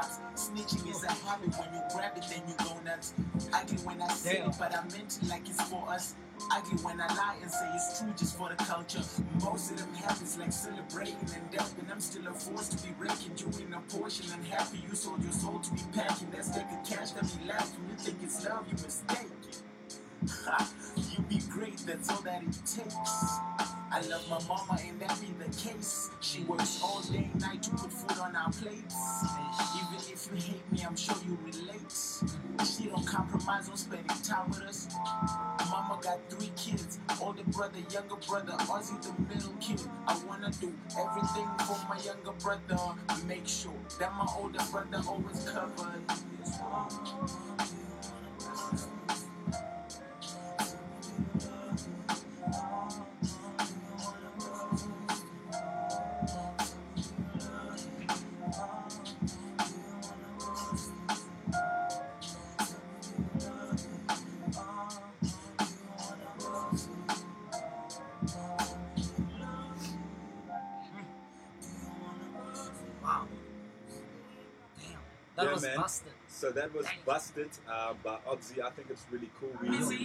[0.10, 0.32] Call.
[0.36, 1.54] Snitching is a habit.
[1.56, 3.14] When you grab it, then you go nuts.
[3.54, 4.50] Ugly when I say Damn.
[4.50, 6.16] it, but I meant it like it's for us.
[6.52, 9.04] I get when I lie and say it's true just for the culture.
[9.44, 11.88] Most of them habits like celebrating and dumping.
[11.92, 14.82] I'm still a force to be breaking you in a portion and happy.
[14.88, 16.30] You sold your soul to be packing.
[16.32, 17.84] That's taking cash that be laughing.
[17.90, 19.32] You think it's love, you mistaken.
[20.96, 23.69] you be great, that's all that it takes.
[23.92, 26.12] I love my mama and that be the case.
[26.22, 28.96] She works all day night to put food on our plates.
[29.76, 31.92] Even if you hate me, I'm sure you relate.
[32.66, 34.88] She don't compromise on spending time with us.
[35.72, 39.82] Mama got three kids, older brother, younger brother, Ozzy the middle kid.
[40.08, 42.96] I wanna do everything for my younger brother.
[43.28, 46.04] Make sure that my older brother always covered.
[77.50, 78.62] Busted uh, by Oxy.
[78.62, 79.50] I think it's really cool.
[79.62, 79.98] We Really?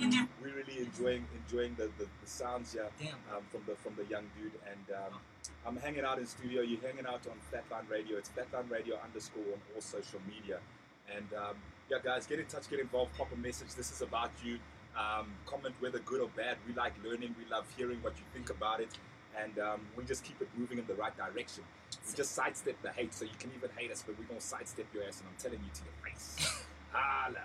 [0.42, 2.88] we really enjoying enjoying the, the, the sounds here
[3.34, 4.52] um, from the from the young dude.
[4.70, 5.20] And um,
[5.66, 6.62] I'm hanging out in studio.
[6.62, 8.18] You're hanging out on Flatline Radio.
[8.18, 10.58] It's Flatline Radio underscore on all social media.
[11.14, 11.56] And um,
[11.90, 13.74] yeah, guys, get in touch, get involved, pop a message.
[13.74, 14.58] This is about you.
[14.96, 16.56] Um, comment whether good or bad.
[16.66, 17.34] We like learning.
[17.38, 18.88] We love hearing what you think about it.
[19.42, 21.64] And um, we just keep it moving in the right direction.
[22.08, 24.86] We just sidestep the hate, so you can even hate us, but we're gonna sidestep
[24.94, 26.64] your ass, and I'm telling you to your face.
[26.94, 27.40] Holla.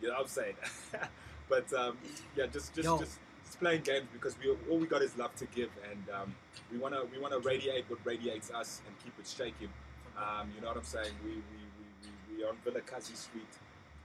[0.00, 0.54] You know what I'm saying?
[1.48, 1.98] but um,
[2.36, 2.98] yeah, just just, Yo.
[2.98, 6.34] just just playing games because we all we got is love to give, and um,
[6.72, 9.68] we wanna we wanna radiate what radiates us and keep it shaking.
[10.16, 11.12] Um, you know what I'm saying?
[11.24, 11.86] We we, we,
[12.32, 13.52] we, we are on Vilakazi Street,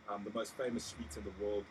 [0.10, 1.64] um, the most famous street in the world.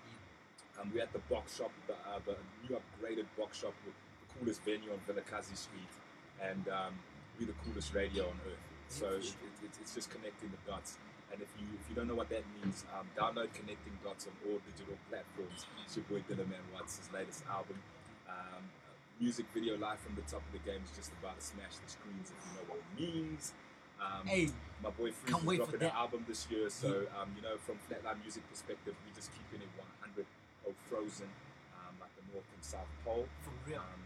[0.81, 4.39] Um, we're at the box shop, the, uh, the new upgraded box shop with the
[4.39, 5.93] coolest venue on Vilakazi Street,
[6.41, 6.95] and um,
[7.39, 8.59] we're the coolest radio on earth.
[8.89, 10.99] So it, it, it's just connecting the dots.
[11.33, 14.35] And if you if you don't know what that means, um, download Connecting Dots on
[14.45, 15.65] all digital platforms.
[15.85, 17.81] It's your boy Dylan Watts, his latest album.
[18.29, 18.69] Um,
[19.17, 21.89] music video live from the top of the game is just about to smash the
[21.89, 23.57] screens if you know what it means.
[23.97, 24.53] Um, Hey,
[24.85, 28.21] my boy Freeze is dropping an album this year, so um, you know, from Flatline
[28.21, 29.73] music perspective, we're just keeping it
[30.05, 30.27] 100
[30.69, 31.33] or frozen,
[31.81, 33.25] um, like the North and South Pole.
[33.41, 33.81] for real.
[33.81, 34.03] Um,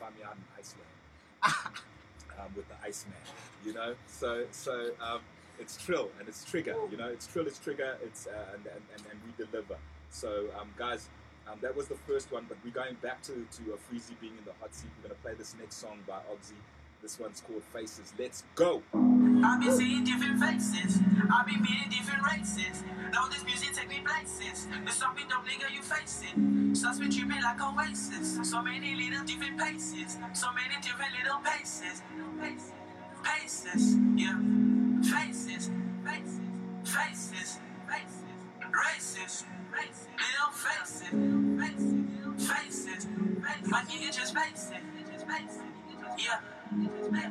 [0.00, 0.94] find me out in Iceland
[2.38, 3.18] um, with the Iceman,
[3.64, 3.94] you know.
[4.06, 5.20] So, so um,
[5.58, 7.08] it's Trill and it's Trigger, you know.
[7.08, 9.76] It's Trill, it's Trigger, it's uh, and, and, and, and we deliver.
[10.10, 11.08] So, um, guys.
[11.48, 14.36] Um, that was the first one, but we're going back to, to a Freezy being
[14.36, 14.90] in the hot seat.
[14.96, 16.56] We're going to play this next song by Oxy.
[17.02, 18.12] This one's called Faces.
[18.18, 18.82] Let's go!
[18.92, 20.98] I be seeing different faces.
[21.30, 22.82] I be meeting different races.
[23.12, 24.66] Now this music take me places.
[24.84, 26.74] The something dope nigga you facing.
[26.74, 28.40] Sus be tripping like Oasis.
[28.50, 30.18] So many little different paces.
[30.32, 32.02] So many different little paces.
[32.40, 32.72] Paces.
[33.22, 33.96] Paces.
[34.16, 34.65] Yeah.
[35.06, 35.70] Faces.
[36.04, 36.40] Faces.
[36.84, 37.60] Faces.
[38.74, 39.44] Faces.
[39.72, 40.08] Faces.
[40.18, 41.10] Little faces.
[41.60, 42.48] Faces.
[42.50, 43.06] Faces.
[43.66, 44.82] My nigga just facing.
[46.18, 47.30] Yeah.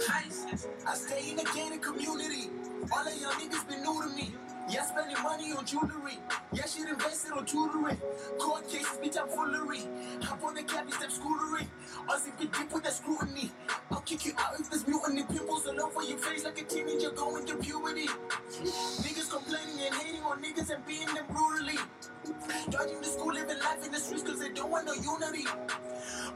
[0.00, 0.68] Faces.
[0.86, 2.50] I stay in the gated community.
[2.92, 4.34] All of y'all niggas been new to me.
[4.72, 6.18] Yeah, spending money on jewelry.
[6.50, 8.00] Yeah, shit invested on tutoring.
[8.38, 9.82] Court cases, bitch, I'm foolery.
[10.22, 11.66] Hop on the cabbie, step scootery.
[12.08, 13.50] Us if get deep with that scrutiny.
[13.90, 15.24] I'll kick you out if there's mutiny.
[15.24, 18.06] Pimples all over your face like a teenager going through puberty.
[18.06, 21.76] Niggas complaining and hating on niggas and being them brutally.
[22.70, 25.46] Dodging the school, living life in the streets cause they don't want no unity.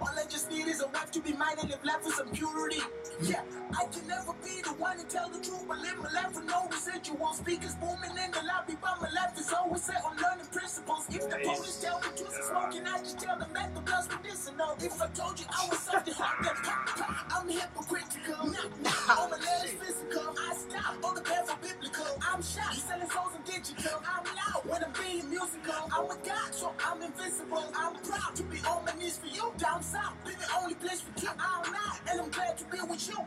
[0.01, 2.29] All I just need is a wife to be mine and live life with some
[2.31, 2.81] purity.
[3.23, 6.35] Yeah, I can never be the one to tell the truth, but live my life
[6.35, 7.33] with no residual.
[7.35, 11.07] Speakers booming in the lobby, but my life is always set on learning principles.
[11.09, 14.77] If the police tell me to smoking, I just tell them that the blood's medicinal.
[14.81, 18.47] If I told you I was something hot, then pop, pop, I'm hypocritical.
[18.53, 20.35] Knock, knock, all my letters physical.
[20.37, 22.07] I stop, all the paths are biblical.
[22.21, 24.03] I'm shot, selling souls and digital.
[24.05, 25.89] I'm loud when I'm being musical.
[25.89, 27.65] I'm a god, so I'm invincible.
[27.75, 29.53] I'm proud to be on my knees for you.
[29.59, 31.31] Down south, be the only place for you.
[31.39, 33.19] I'm not, and I'm glad to be with you.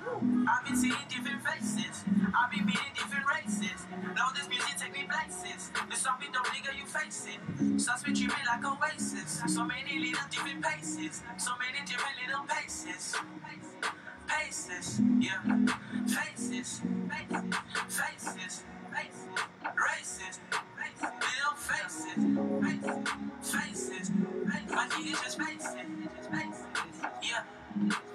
[0.48, 2.04] I've been seeing different faces.
[2.34, 3.86] I've been meeting different races.
[4.16, 5.72] Now this music take me places.
[5.88, 7.80] There's something dope nigga you facing.
[7.80, 9.42] Sus be tripping like Oasis.
[9.48, 11.22] So many little different paces.
[11.38, 13.16] So many different little paces.
[14.28, 15.42] Paces, yeah.
[16.06, 18.64] Faces, faces, faces,
[19.76, 20.40] races,
[21.00, 22.20] faces,
[25.36, 25.76] faces,
[26.30, 26.66] faces,
[27.24, 27.44] yeah.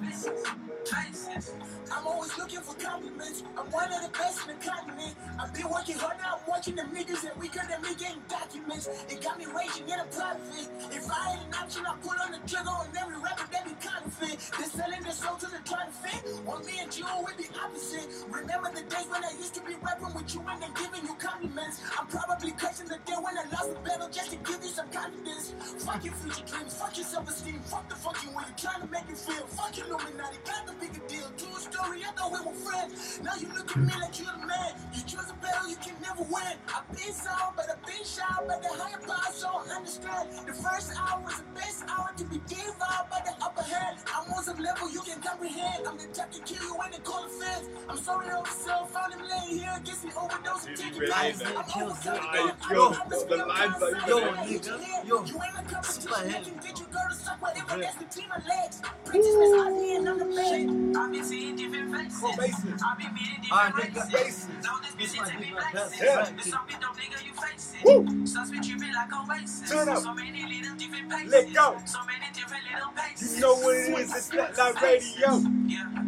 [0.01, 0.43] Faces,
[0.85, 1.55] faces.
[1.91, 3.43] I'm always looking for compliments.
[3.57, 5.15] I'm one of the best in the continent.
[5.41, 6.39] I've been working hard now.
[6.41, 8.89] I'm watching them niggas that weaker than me getting documents.
[9.09, 10.69] It got me raging in a profit.
[10.91, 13.75] If I had an option, I'd pull on the trigger on every rapper that be
[13.81, 14.39] counterfeit.
[14.59, 16.23] They're selling their soul to the fit.
[16.47, 18.09] On me and you, we be opposite.
[18.29, 21.15] Remember the days when I used to be rapping with you and then giving you
[21.17, 21.81] compliments.
[21.99, 24.89] I'm probably cursing the day when I lost the battle just to give you some
[24.91, 25.55] confidence.
[25.85, 29.09] Fuck your future dreams, fuck your self-esteem, fuck the fucking way you're trying to make
[29.09, 29.47] you feel.
[29.47, 31.29] Fuck your Illuminati, got the bigger deal.
[31.37, 33.21] True story, I thought we were friends.
[33.25, 34.73] Now you look at me like you're the man.
[34.95, 36.55] You choose a battle, you can never win.
[36.71, 40.31] I've been sound, but I've been shy, but the higher power so I understand.
[40.47, 43.99] The first hour was the best hour to be devoured by the upper hand.
[44.15, 45.87] I'm on some level you can comprehend.
[45.87, 47.67] I'm the type to kill you when they call it fans.
[47.89, 51.11] I'm sorry, officer, found him laying here, gets me overdose and Did he taking really
[51.13, 51.39] lives.
[51.41, 51.57] that?
[51.59, 52.55] I'm Kills overcoming it.
[52.55, 52.71] it.
[52.71, 54.33] Yo, I don't the lines are even Yo, there.
[54.47, 55.09] nigga.
[55.09, 56.51] Yo, You ain't a competition, super I heavy.
[56.51, 58.81] can get you girl to suck whatever that's between my legs.
[59.05, 60.97] Princess Miss Ivy and I'm the man.
[60.97, 62.21] I've been seeing different faces.
[62.21, 62.79] Come on.
[62.85, 64.13] I've been meeting different ah, nigga, races.
[64.13, 64.49] bases.
[64.65, 66.01] Know this bitch be me places.
[66.03, 66.31] Yeah.
[66.37, 67.85] The some bit don't nigga, you face it.
[67.85, 68.27] Woo.
[68.27, 69.71] Some switch you be like Oasis.
[69.71, 69.99] Turn up.
[69.99, 71.33] So many little different paces.
[71.33, 71.79] Let go.
[71.85, 73.35] So many different little paces.
[73.37, 75.31] You know what it is, it's Flatline Radio.
[75.67, 76.05] Yeah.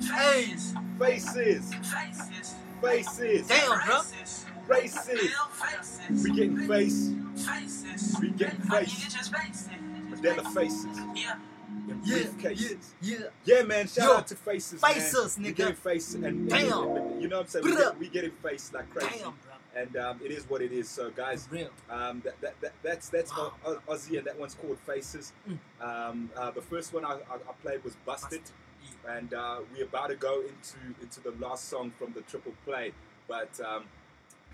[0.00, 0.74] Faces.
[1.00, 2.54] Faces, Faces.
[2.82, 4.00] faces, damn, bro.
[4.00, 4.44] Faces.
[4.68, 5.32] faces.
[5.54, 6.24] Faces.
[6.24, 8.16] We getting face, Faces.
[8.20, 9.14] We getting I face.
[9.14, 9.68] just faces.
[10.10, 11.36] Mandela faces, Yeah.
[12.04, 12.76] Yeah, briefcases.
[13.02, 13.26] yeah, yeah.
[13.44, 13.86] Yeah, man.
[13.86, 15.44] Shout Yo, out to faces, faces, man.
[15.46, 15.56] We nigga.
[15.56, 16.96] getting face, and, Damn.
[16.96, 17.64] and- you know what I'm saying.
[17.64, 19.52] We, get, we getting face like crazy, Damn, bro.
[19.82, 20.88] and um, it is what it is.
[20.88, 21.48] So, guys.
[21.90, 23.52] Um, that, that, that, that's that's Wow.
[23.66, 25.32] Au- Au- Aussie, and that one's called Faces.
[25.48, 25.58] Mm.
[25.84, 28.42] Um, uh, the first one I, I, I played was Busted,
[29.08, 32.92] and uh, we're about to go into into the last song from the triple play.
[33.28, 33.84] But um,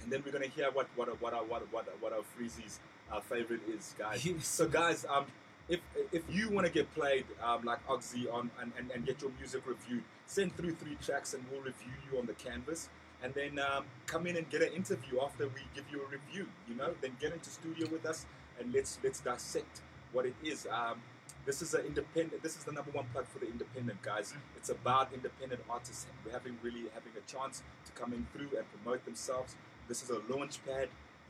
[0.02, 2.81] and then we're gonna hear what what what our what what, what our Freezy's
[3.12, 4.26] uh, favorite is, guys.
[4.42, 5.26] So, guys, um,
[5.68, 5.81] if
[6.12, 9.31] if you want to get played um, like Oxy on and, and, and get your
[9.38, 12.88] music reviewed, send through three tracks and we'll review you on the canvas.
[13.22, 16.46] And then um, come in and get an interview after we give you a review.
[16.68, 18.26] You know, then get into studio with us
[18.61, 19.81] and let's let's dissect
[20.12, 20.66] what it is.
[20.70, 21.00] Um,
[21.44, 22.42] this is an independent.
[22.42, 24.35] This is the number one plug for the independent guys.
[24.57, 28.66] It's about independent artists We're having really having a chance to come in through and
[28.83, 29.55] promote themselves.
[29.88, 30.88] This is a launch pad,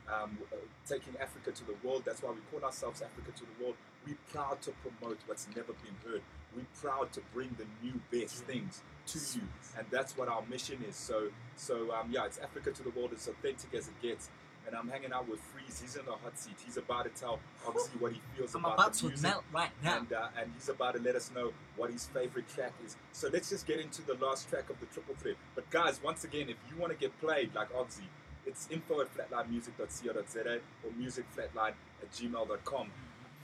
[0.09, 2.03] um, uh, taking Africa to the world.
[2.05, 3.75] That's why we call ourselves Africa to the world.
[4.07, 6.21] We're proud to promote what's never been heard.
[6.55, 9.45] We're proud to bring the new best things to you,
[9.77, 10.95] and that's what our mission is.
[10.95, 13.09] So, so um, yeah, it's Africa to the world.
[13.11, 14.29] It's authentic as it gets.
[14.65, 15.79] And I'm hanging out with Freeze.
[15.79, 16.55] He's in the hot seat.
[16.65, 19.43] He's about to tell Oxy what he feels I'm about, about the to music melt
[19.53, 19.99] right now.
[19.99, 22.97] and uh, and he's about to let us know what his favorite track is.
[23.13, 25.35] So let's just get into the last track of the triple threat.
[25.55, 28.03] But guys, once again, if you want to get played like Oxy,
[28.45, 32.91] it's info at flatlinemusic.co.za or musicflatline at gmail.com.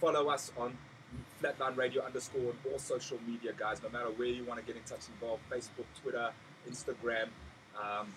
[0.04, 0.78] Follow us on
[1.42, 3.82] Flatline Radio underscore on all social media, guys.
[3.82, 6.30] No matter where you want to get in touch, involved Facebook, Twitter,
[6.70, 7.30] Instagram.
[7.80, 8.12] Um,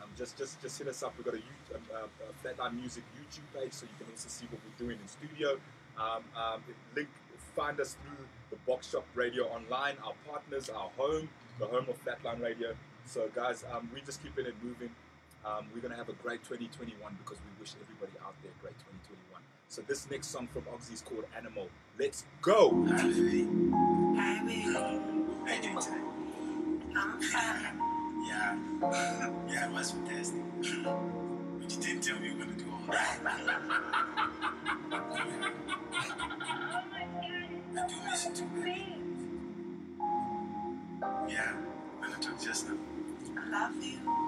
[0.00, 1.14] um, just, just, just hit us up.
[1.16, 1.38] We've got a,
[1.74, 2.06] um, uh, uh,
[2.44, 5.58] Flatline Music YouTube page, so you can also see what we're doing in studio.
[5.98, 6.62] Um, um,
[6.94, 7.08] link,
[7.56, 9.96] find us through the Box Shop Radio online.
[10.04, 11.28] Our partners, our home,
[11.58, 12.76] the home of Flatline Radio.
[13.06, 14.90] So, guys, um, we're just keeping it moving.
[15.48, 18.76] Um, we're gonna have a great 2021 because we wish everybody out there a great
[18.78, 19.40] 2021.
[19.68, 21.68] So, this next song from Oxy is called Animal.
[21.98, 22.84] Let's go.
[22.88, 23.48] Hi, baby.
[24.18, 24.60] Hi, baby.
[24.62, 25.96] How you doing today?
[26.96, 27.80] I'm fine.
[28.26, 28.58] Yeah.
[29.48, 30.42] Yeah, it was fantastic.
[30.60, 33.18] but you didn't tell me you were going to do all that.
[33.22, 33.26] oh
[36.90, 38.96] my God, I do miss you too, baby.
[41.28, 41.52] Yeah,
[41.98, 42.76] when I took just now.
[43.38, 44.27] I love you.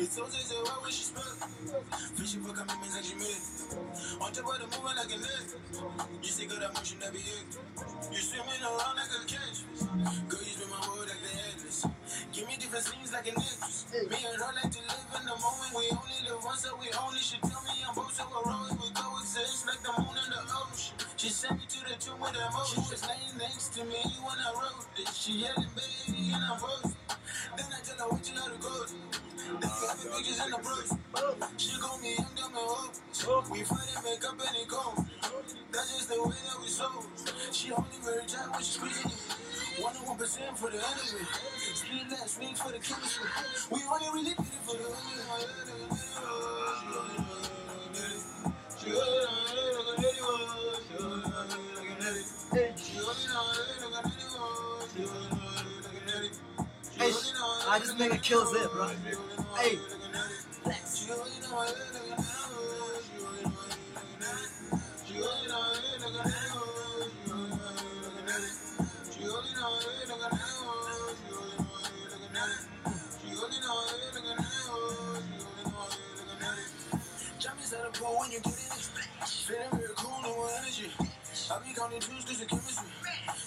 [0.00, 1.22] It's so easy, why when she spill?
[2.14, 3.42] Fishing for commitments like she made.
[4.22, 5.48] On top of the like a net.
[6.22, 7.50] You see good emotion, that it.
[8.08, 9.66] You swimming around like a catch.
[10.30, 11.84] Girl, you spin my world like the headless.
[12.32, 13.86] Give me different scenes like a necklace.
[13.92, 15.74] Me and her like to live in the moment.
[15.74, 15.90] We
[16.58, 18.74] so we only should tell me I'm both so heroic.
[18.82, 20.96] We coexist like the moon and the ocean.
[21.16, 22.82] She sent me to the tomb with emotion.
[22.82, 25.14] She was laying next to me when I wrote this.
[25.14, 26.97] She yelling, baby, and I'm both.
[27.58, 28.86] Then I tell her what you the code.
[29.34, 30.94] Then we have pictures in the bros.
[31.58, 33.50] She call me young dumb and hope.
[33.50, 35.10] We fight and make up it come.
[35.72, 37.02] That's just the way that we sold.
[37.50, 39.82] She only very tight when she squeezing it.
[39.82, 41.26] One to one percent for the enemy.
[41.74, 43.26] Split that swings for the chemistry.
[43.74, 45.98] We only really did it for the enemy.
[56.98, 57.12] Hey,
[57.70, 58.88] I just nigga kills it, bro.
[59.56, 59.76] Hey,
[77.92, 79.28] the when you get in it.
[79.28, 80.90] Feeling real cool, no energy.
[81.50, 82.88] I be counting twos cause of chemistry.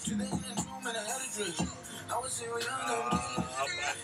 [0.03, 1.69] Today in the room and I had a drink.
[2.13, 3.40] I was single young, I'm my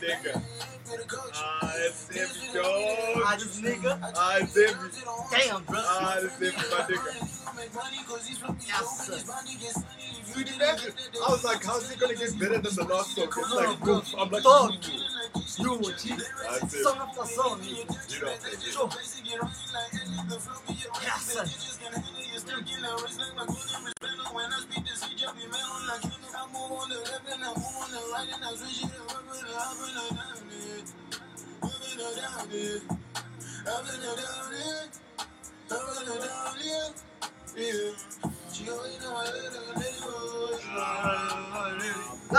[0.02, 0.42] nigga.
[0.90, 1.14] getting it.
[1.34, 3.24] Ah, that's heavy, dog.
[3.26, 4.00] I just nigga.
[4.16, 4.54] Ah, it's.
[5.32, 5.80] Damn, bro.
[5.80, 7.28] Ah, that's my nigga.
[8.68, 9.18] Yes, sir.
[10.34, 10.94] Dude, imagine.
[11.26, 13.26] I was like, how's it gonna get better than the last song?
[13.26, 14.14] It's like, goof.
[14.18, 14.72] I'm like, Dog.
[15.56, 15.82] You.
[15.84, 17.62] Song after song.
[18.10, 18.30] Sure.
[21.02, 21.38] Yes.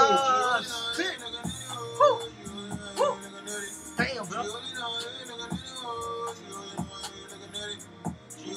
[0.01, 0.61] Ah,
[0.95, 1.17] shit.
[1.99, 2.38] Woo.
[3.99, 4.45] Damn, bro.
[8.47, 8.55] You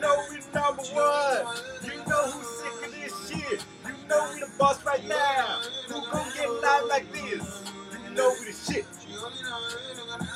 [0.00, 1.46] know we number one.
[1.84, 3.64] You know who's sick of this shit.
[3.84, 5.60] You know we the boss right now.
[5.88, 7.62] Who gon' get live like this?
[8.08, 8.86] You know we the shit.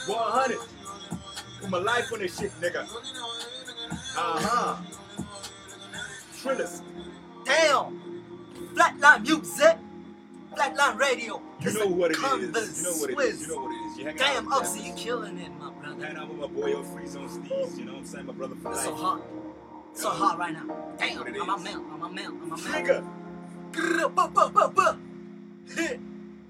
[0.07, 0.59] 100.
[1.61, 2.87] Put my life on this shit, nigga.
[4.17, 4.77] Uh huh.
[6.37, 6.83] Trillers.
[7.47, 8.01] Damn.
[8.75, 9.79] Flatline music.
[10.55, 11.41] Flatline radio.
[11.61, 12.79] You know what it is.
[12.79, 13.41] You know what it is.
[13.43, 13.99] You know what it is.
[13.99, 16.07] You hang Damn, out Oxy, you killing it, my brother.
[16.07, 17.79] Hang out with my boy on Freeze on Steez.
[17.79, 18.27] You know what I'm saying?
[18.27, 19.23] My brother for So hot.
[19.95, 20.67] So hot right now.
[20.99, 21.85] Damn, I'm a melt.
[21.93, 22.35] I'm a melt.
[22.43, 22.57] I'm a
[24.69, 24.97] buh.
[25.75, 26.01] Hit.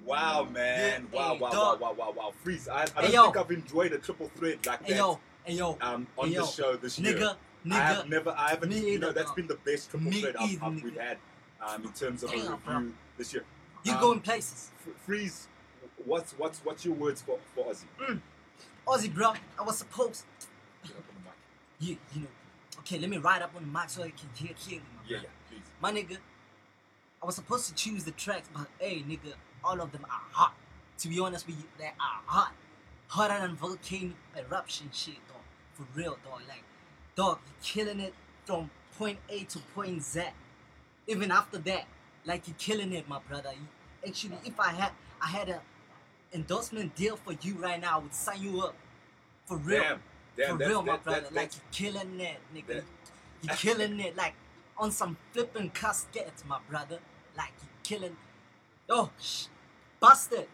[0.05, 1.07] Wow, man.
[1.13, 2.33] Wow, wow, wow, wow, wow, wow.
[2.43, 2.69] Freeze.
[2.69, 6.07] I, I don't think I've enjoyed a triple threat like that yo, hey yo, um,
[6.19, 7.15] on the show this year.
[7.15, 7.37] nigga,
[7.71, 8.11] I have nigga.
[8.11, 11.17] never, I haven't, you know, that's been the best triple threat I've, I've, we've had
[11.67, 13.45] um, in terms of a review this year.
[13.85, 14.71] You Um, going places.
[14.87, 15.47] F- Freeze,
[16.05, 18.21] what's, what's, what's your words for, for Ozzy?
[18.87, 20.25] Ozzy, bro, I was supposed.
[20.83, 21.35] Get up on the mic.
[21.81, 22.29] Yeah, you know.
[22.81, 25.19] Okay, let me ride up on the mic so I can hear clearly, my Yeah,
[25.19, 25.29] brother.
[25.51, 25.71] yeah, please.
[25.81, 26.19] My nigga,
[27.23, 30.55] I was supposed to choose the tracks, but hey, nigga, all of them are hot.
[30.99, 32.53] To be honest with you, they are hot.
[33.09, 35.37] Hotter than volcano eruption shit, dog.
[35.75, 36.41] For real, dog.
[36.49, 36.63] Like,
[37.17, 38.15] dog, you're killing it
[38.45, 40.23] from point A to point Z.
[41.07, 41.85] Even after that,
[42.25, 43.51] like you're killing it, my brother.
[43.53, 43.67] You,
[44.07, 45.61] actually, if I had, I had a
[46.33, 48.75] endorsement deal for you right now, I would sign you up.
[49.47, 49.83] For real.
[49.83, 50.01] Damn,
[50.37, 51.21] damn, For real, my that, brother.
[51.23, 52.67] that, like that's, you killing it, nigga.
[52.67, 52.85] that-
[53.43, 54.35] You killing it, like
[54.79, 56.99] on some flipping casket, my brother.
[57.37, 58.17] Like you're killing.
[58.89, 59.47] Oh, sh-
[60.01, 60.47] busted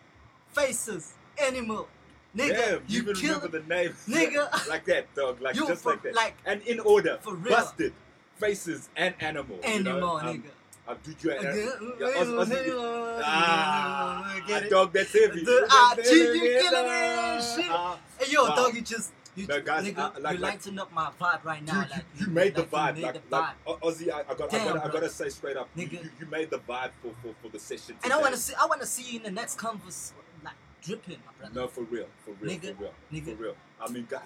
[0.53, 1.89] faces, animal,
[2.37, 2.49] nigga.
[2.51, 3.95] damn, you you even kill remember the name.
[4.09, 4.69] Nigga.
[4.69, 5.41] like that, dog.
[5.41, 6.15] Like You just for- like that.
[6.15, 7.19] like- and in order.
[7.23, 7.55] for real.
[7.57, 7.93] Busted.
[8.37, 9.57] Faces and animal.
[9.59, 10.17] you animal, know?
[10.17, 10.51] Um, nigga.
[10.91, 11.31] I'll do you.
[11.31, 14.71] Uh, Again, yeah, Oz- Ozzy- Ah, it?
[14.71, 15.45] dog, that's heavy.
[15.45, 16.33] The- ah, G, you
[16.63, 17.71] killing it, shit.
[17.71, 18.57] Ah, Hey yo, Wow.
[18.57, 21.45] dog, you just you, No, guys, nigga, uh, like- you like- lighten up my vibe
[21.45, 21.75] right now.
[21.83, 22.97] you, like, you, you made the like, vibe.
[22.97, 23.55] You Like, made the like vibe.
[23.69, 25.93] O- Ozzy, I, I, got, I, gotta, I gotta say straight up, you, Nigga.
[26.03, 27.97] you, you made the vibe for, for, for the session.
[28.03, 30.13] and I wanna see, I wanna see you in the next converse,
[30.45, 31.55] like dripping, my brother.
[31.55, 33.37] No, for real, for real, Nigga, for real, nigga.
[33.37, 33.57] for real.
[33.81, 34.21] I mean, guys.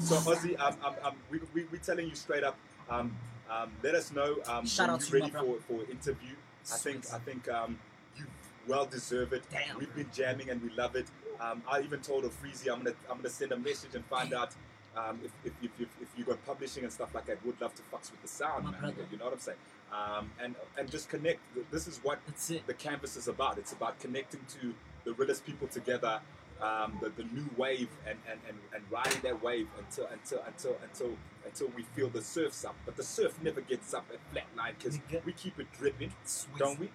[0.00, 2.56] So, so Ozzy, um, um, um, we, we, we telling you straight up.
[2.88, 3.14] Um,
[3.50, 6.34] um, let us know um, Shout when you're ready for for interview.
[6.72, 7.78] I think I think um,
[8.16, 8.24] you
[8.66, 9.42] well deserve it.
[9.50, 11.06] Damn, We've been jamming and we love it.
[11.40, 14.50] Um, I even told Freezy I'm gonna I'm gonna send a message and find out
[14.96, 17.44] um, if, if, if, if, if you got publishing and stuff like that.
[17.46, 18.80] Would love to fucks with the sound, My man.
[18.80, 19.06] brother.
[19.10, 19.58] You know what I'm saying?
[19.92, 21.40] Um, and and just connect.
[21.70, 22.18] This is what
[22.66, 23.58] the canvas is about.
[23.58, 24.74] It's about connecting to
[25.04, 26.20] the realest people together,
[26.62, 30.76] um, the, the new wave, and, and, and, and riding that wave until until until
[30.82, 32.74] until until we feel the surf's up.
[32.84, 36.58] But the surf never gets up at flatline because we keep it dripping, Swiss.
[36.58, 36.90] don't we?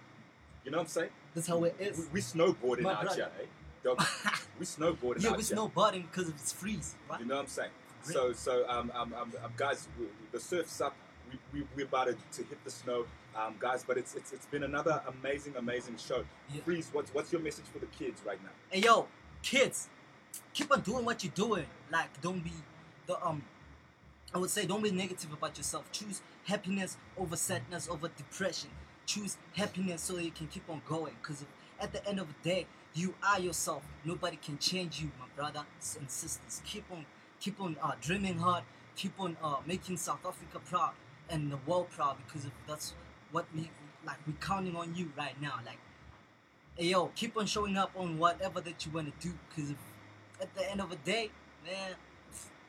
[0.64, 1.10] You know what I'm saying?
[1.34, 2.08] That's how it We, is.
[2.12, 3.16] we snowboarding My out brother.
[3.16, 3.96] here, eh?
[4.60, 5.56] We snowboarding yeah, out we here.
[5.58, 7.20] snowboarding because it's freeze, right?
[7.20, 7.70] You know what I'm saying?
[8.04, 8.14] Great.
[8.16, 10.96] So, so um, um, um, um, guys, w- the surf's up.
[11.32, 13.06] we, we, we're about to, to hit the snow,
[13.36, 13.84] um, guys.
[13.86, 16.24] But it's, it's it's been another amazing, amazing show.
[16.54, 16.62] Yeah.
[16.64, 18.50] Freeze, what's what's your message for the kids right now?
[18.72, 19.08] Hey yo,
[19.46, 19.88] kids,
[20.54, 21.68] keep on doing what you're doing.
[21.92, 22.52] Like, don't be
[23.08, 23.44] the um.
[24.34, 25.90] I would say don't be negative about yourself.
[25.94, 28.70] Choose happiness over sadness, over depression.
[29.06, 31.14] Choose happiness so you can keep on going.
[31.22, 31.46] Cause
[31.80, 33.84] at the end of the day, you are yourself.
[34.04, 36.62] Nobody can change you, my brothers and sisters.
[36.66, 37.06] Keep on,
[37.40, 38.64] keep on uh, dreaming hard.
[38.96, 40.94] Keep on uh, making South Africa proud
[41.30, 42.94] and the world proud because that's
[43.32, 43.70] what we
[44.06, 44.18] like.
[44.26, 45.60] We're counting on you right now.
[45.66, 45.78] Like
[46.78, 49.34] hey yo, keep on showing up on whatever that you want to do.
[49.56, 49.74] Cause
[50.42, 51.32] at the end of the day,
[51.66, 51.94] man,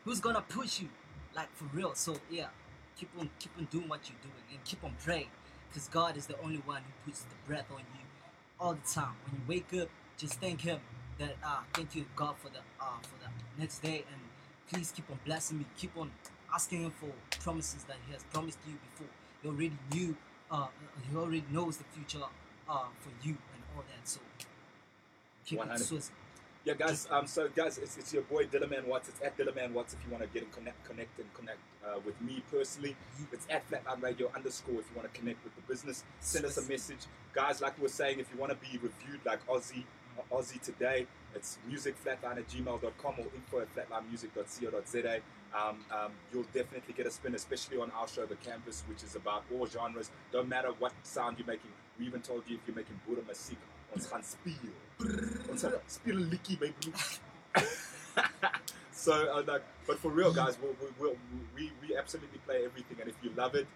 [0.04, 0.88] who's gonna push you?
[1.34, 1.94] Like for real.
[1.94, 2.46] So yeah,
[2.96, 5.28] keep on keep on doing what you're doing and keep on praying.
[5.72, 8.00] Cause God is the only one who puts the breath on you
[8.60, 9.14] all the time.
[9.24, 10.80] When you wake up, just thank Him.
[11.18, 14.20] That uh, thank you God for the uh, for the next day, and
[14.70, 15.64] please keep on blessing me.
[15.76, 16.10] Keep on
[16.54, 19.12] asking Him for promises that He has promised you before.
[19.42, 20.16] He already knew.
[20.48, 20.66] Uh,
[21.10, 22.24] he already knows the future
[22.68, 24.08] uh, for you and all that.
[24.08, 24.20] So
[25.44, 25.84] keep it 100.
[25.84, 26.10] Swiss.
[26.66, 27.06] Yeah, guys.
[27.12, 29.08] Um, so guys, it's, it's your boy Dillaman Watts.
[29.08, 32.00] It's at Dillaman Watts if you want to get in connect, connect and connect uh,
[32.04, 32.96] with me personally.
[33.32, 36.02] It's at Flatline Radio underscore if you want to connect with the business.
[36.18, 37.60] Send us a message, guys.
[37.60, 39.84] Like we were saying, if you want to be reviewed like Aussie,
[40.18, 41.06] uh, Aussie today,
[41.36, 45.20] it's musicflatline at gmail.com or info at flatlinemusic.co.za.
[45.54, 49.14] Um, um, you'll definitely get a spin, especially on our show, The Campus, which is
[49.14, 50.10] about all genres.
[50.32, 51.70] Don't matter what sound you're making.
[51.98, 53.58] We even told you if you're making Boeremusiek,
[53.94, 54.72] ons gaan speel.
[55.50, 57.18] Ons gaan speel 'n liedjie, my broer.
[58.92, 61.16] so, uh, like, but for real, guys, we'll, we'll,
[61.54, 63.66] we we absolutely play everything, and if you love it,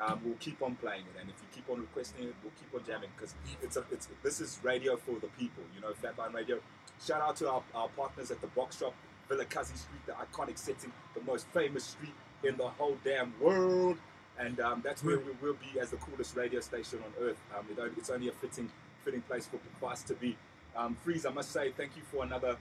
[0.00, 2.72] um, we'll keep on playing it, and if you keep on requesting it, we'll keep
[2.74, 6.34] on jamming because it's a it's this is radio for the people, you know, Flatline
[6.34, 6.60] Radio.
[7.04, 8.94] Shout out to our, our partners at the Box Shop,
[9.28, 13.98] Vilakazi Street, the iconic setting, the most famous street in the whole damn world.
[14.38, 17.36] And um, that's where we will be as the coolest radio station on earth.
[17.56, 18.70] Um, it, only- it's only a fitting
[19.04, 19.46] fitting place
[19.80, 20.36] for, us to be.
[20.74, 22.56] Um, Freeze, I must say thank you for another.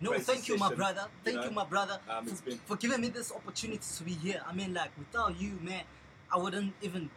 [0.00, 1.06] No, thank you, my brother.
[1.24, 1.44] Thank know.
[1.44, 4.40] you, my brother, Um, it's for, been- for giving me this opportunity to be here.
[4.46, 5.82] I mean, like without you, man,
[6.32, 7.10] I wouldn't even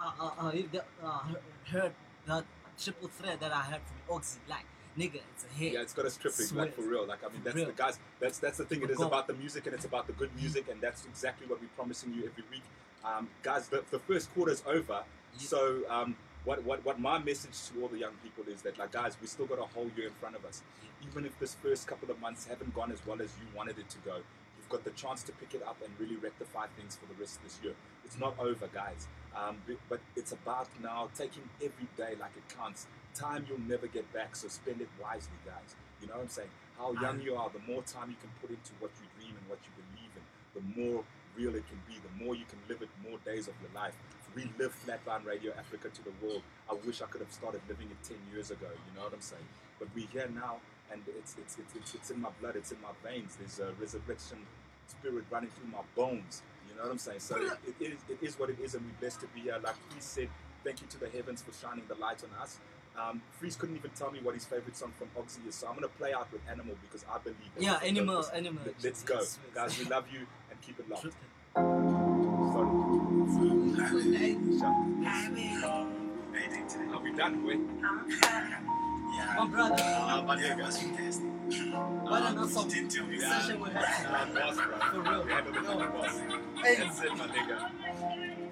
[0.00, 1.20] uh, uh, uh, the- uh,
[1.66, 1.92] heard
[2.26, 2.44] that
[2.78, 4.40] triple threat that I heard from Oxy.
[4.48, 4.64] Like,
[4.98, 5.72] nigga, it's a hit.
[5.74, 7.06] Yeah, it's got us tripping, like for real.
[7.06, 7.98] Like I mean, that's the guys.
[8.18, 8.82] That's that's the thing.
[8.82, 11.60] It is about the music and it's about the good music, and that's exactly what
[11.60, 12.62] we're promising you every week,
[13.04, 13.68] um, guys.
[13.68, 15.02] The, the first is over,
[15.36, 18.92] so um, what what what my message to all the young people is that like
[18.92, 20.62] guys, we still got a whole year in front of us.
[21.08, 23.88] Even if this first couple of months haven't gone as well as you wanted it
[23.88, 27.06] to go, you've got the chance to pick it up and really rectify things for
[27.06, 27.74] the rest of this year.
[28.04, 29.08] It's not over, guys.
[29.36, 29.56] Um,
[29.88, 32.86] but it's about now taking every day like it counts.
[33.14, 35.76] Time you'll never get back, so spend it wisely, guys.
[36.00, 36.48] You know what I'm saying?
[36.78, 39.48] How young you are, the more time you can put into what you dream and
[39.48, 40.24] what you believe in,
[40.56, 41.04] the more
[41.36, 43.94] real it can be, the more you can live it, more days of your life.
[44.34, 46.42] We live Flatline Radio Africa to the world.
[46.70, 49.20] I wish I could have started living it 10 years ago, you know what I'm
[49.20, 49.42] saying?
[49.78, 50.56] But we're here now,
[50.92, 53.36] and it's, it's, it's, it's, it's in my blood, it's in my veins.
[53.38, 54.38] There's a resurrection
[54.86, 57.20] spirit running through my bones, you know what I'm saying?
[57.20, 59.58] So it, it, is, it is what it is, and we're blessed to be here.
[59.62, 60.28] Like he said,
[60.62, 62.58] thank you to the heavens for shining the light on us.
[63.00, 65.74] Um, Freeze couldn't even tell me what his favorite song from Oxy is, so I'm
[65.74, 67.38] gonna play out with Animal because I believe.
[67.58, 68.30] Yeah, animal, purpose.
[68.34, 68.62] animal.
[68.66, 69.54] Let- Let's go, Yes, yes.
[69.54, 69.78] guys.
[69.78, 70.26] We love you
[70.62, 71.02] keep it locked.
[71.02, 71.20] Tripping.
[74.58, 74.76] Sorry.
[76.92, 77.58] Are we done with?
[79.36, 81.20] My brother, Uh, my nigga.
[82.02, 83.50] what an awesome session we had.
[84.06, 84.78] Uh, boss, bro.
[84.78, 85.24] For real.
[85.24, 86.18] We handled it like a boss.
[86.62, 86.74] Hey.
[86.76, 87.70] That's it, my nigga.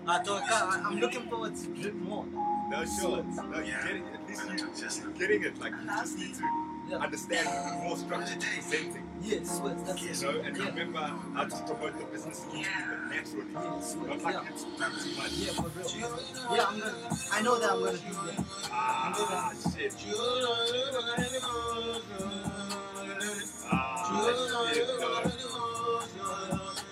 [0.07, 2.25] I thought, God, I'm looking forward to drip more.
[2.71, 3.23] No, sure.
[3.25, 4.15] No, you're getting it.
[4.15, 5.59] At least you, you're getting it.
[5.61, 6.43] Like, you just need to
[6.89, 6.97] Yeah.
[6.99, 9.08] understand more structured presenting.
[9.23, 10.23] Yeah, Swiss, that's You it.
[10.35, 10.66] know, and yeah.
[10.69, 10.99] remember
[11.35, 12.71] how to promote the business a little bit
[13.11, 13.45] naturally.
[13.53, 14.49] Yeah, Swiss, Not like yeah.
[14.51, 14.71] it's too
[15.16, 15.33] much.
[15.33, 16.57] Yeah, for real.
[16.57, 16.95] Yeah, I'm gonna,
[17.33, 18.45] I know that I'm gonna do that.
[18.71, 19.95] Ah, shit.
[23.71, 25.33] Ah, shit, Ah, dog.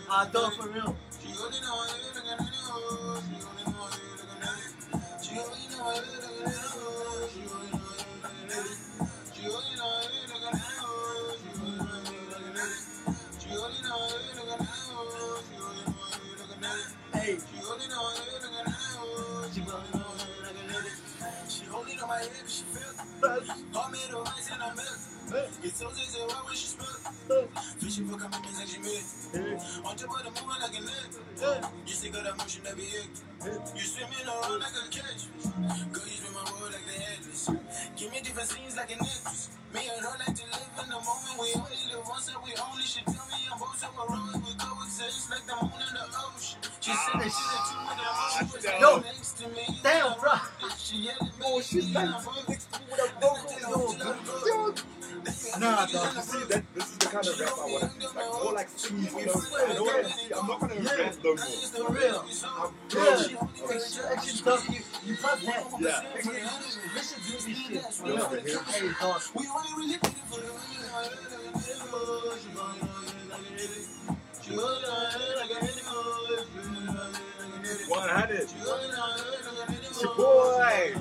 [0.08, 0.96] I thought for real.
[27.96, 28.06] Spill?
[28.06, 28.80] Fishing for commitments and she.
[29.84, 31.10] On top of the moving like a net.
[31.86, 33.22] You see got that motion that be it.
[33.74, 35.28] You swimming around like a catch.
[35.92, 37.50] Girl, you my world like the headless.
[37.96, 39.50] Give me different scenes like a necklace.
[39.74, 41.36] Me and her like to live in the moment.
[41.40, 43.88] We only live once and we only should tell me I'm both so.
[43.96, 46.60] We coexist like the moon and the ocean.
[46.80, 47.80] She said that she the two
[48.52, 48.72] with the
[51.48, 52.10] Oh, she's like
[52.48, 54.76] mixed with a vocal.
[55.58, 56.14] Nah, dog.
[56.14, 56.75] You see, that, this is the
[57.10, 58.06] kind of rap I want to do.
[58.06, 59.32] Like, more like smooth, you know?
[60.36, 61.46] I'm not going to rap no more.
[62.44, 62.72] I'm.
[62.94, 63.18] Yeah.
[65.04, 65.64] You, that.
[65.80, 66.00] Yeah.
[66.94, 67.82] This is shit.
[77.88, 78.48] One hundred.
[79.68, 80.94] It's your boy.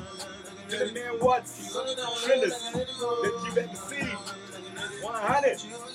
[0.93, 1.43] Man what?
[1.45, 2.57] Trillers.
[2.73, 4.05] That you ever see?
[5.01, 5.94] 100.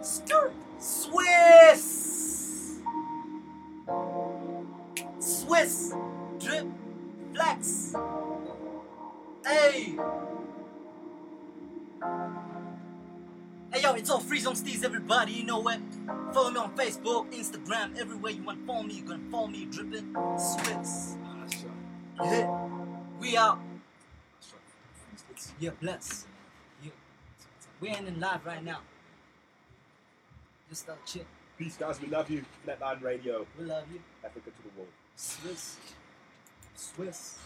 [0.00, 0.52] Skirt.
[0.78, 2.78] Swiss.
[5.18, 5.92] Swiss.
[6.38, 6.66] Drip.
[7.34, 7.94] Flex.
[9.48, 9.96] Hey.
[13.72, 15.32] Hey yo, it's all Freeze on Steez, everybody.
[15.32, 15.80] You know what?
[16.34, 18.96] Follow me on Facebook, Instagram, everywhere you want to follow me.
[18.96, 21.16] You're gonna follow me, dripping Swiss.
[22.20, 22.24] Ah.
[22.24, 22.68] Yeah.
[23.18, 23.58] We out.
[25.58, 26.26] Yeah, bless.
[26.84, 26.90] Yeah.
[27.80, 28.80] We ain't in live right now.
[30.68, 31.24] Just uh, chill.
[31.56, 31.98] Peace, guys.
[32.02, 32.44] We love you.
[32.66, 33.46] Flatline Radio.
[33.58, 34.00] We love you.
[34.22, 34.92] Africa to the world.
[35.16, 35.78] Swiss.
[36.76, 37.38] Swiss.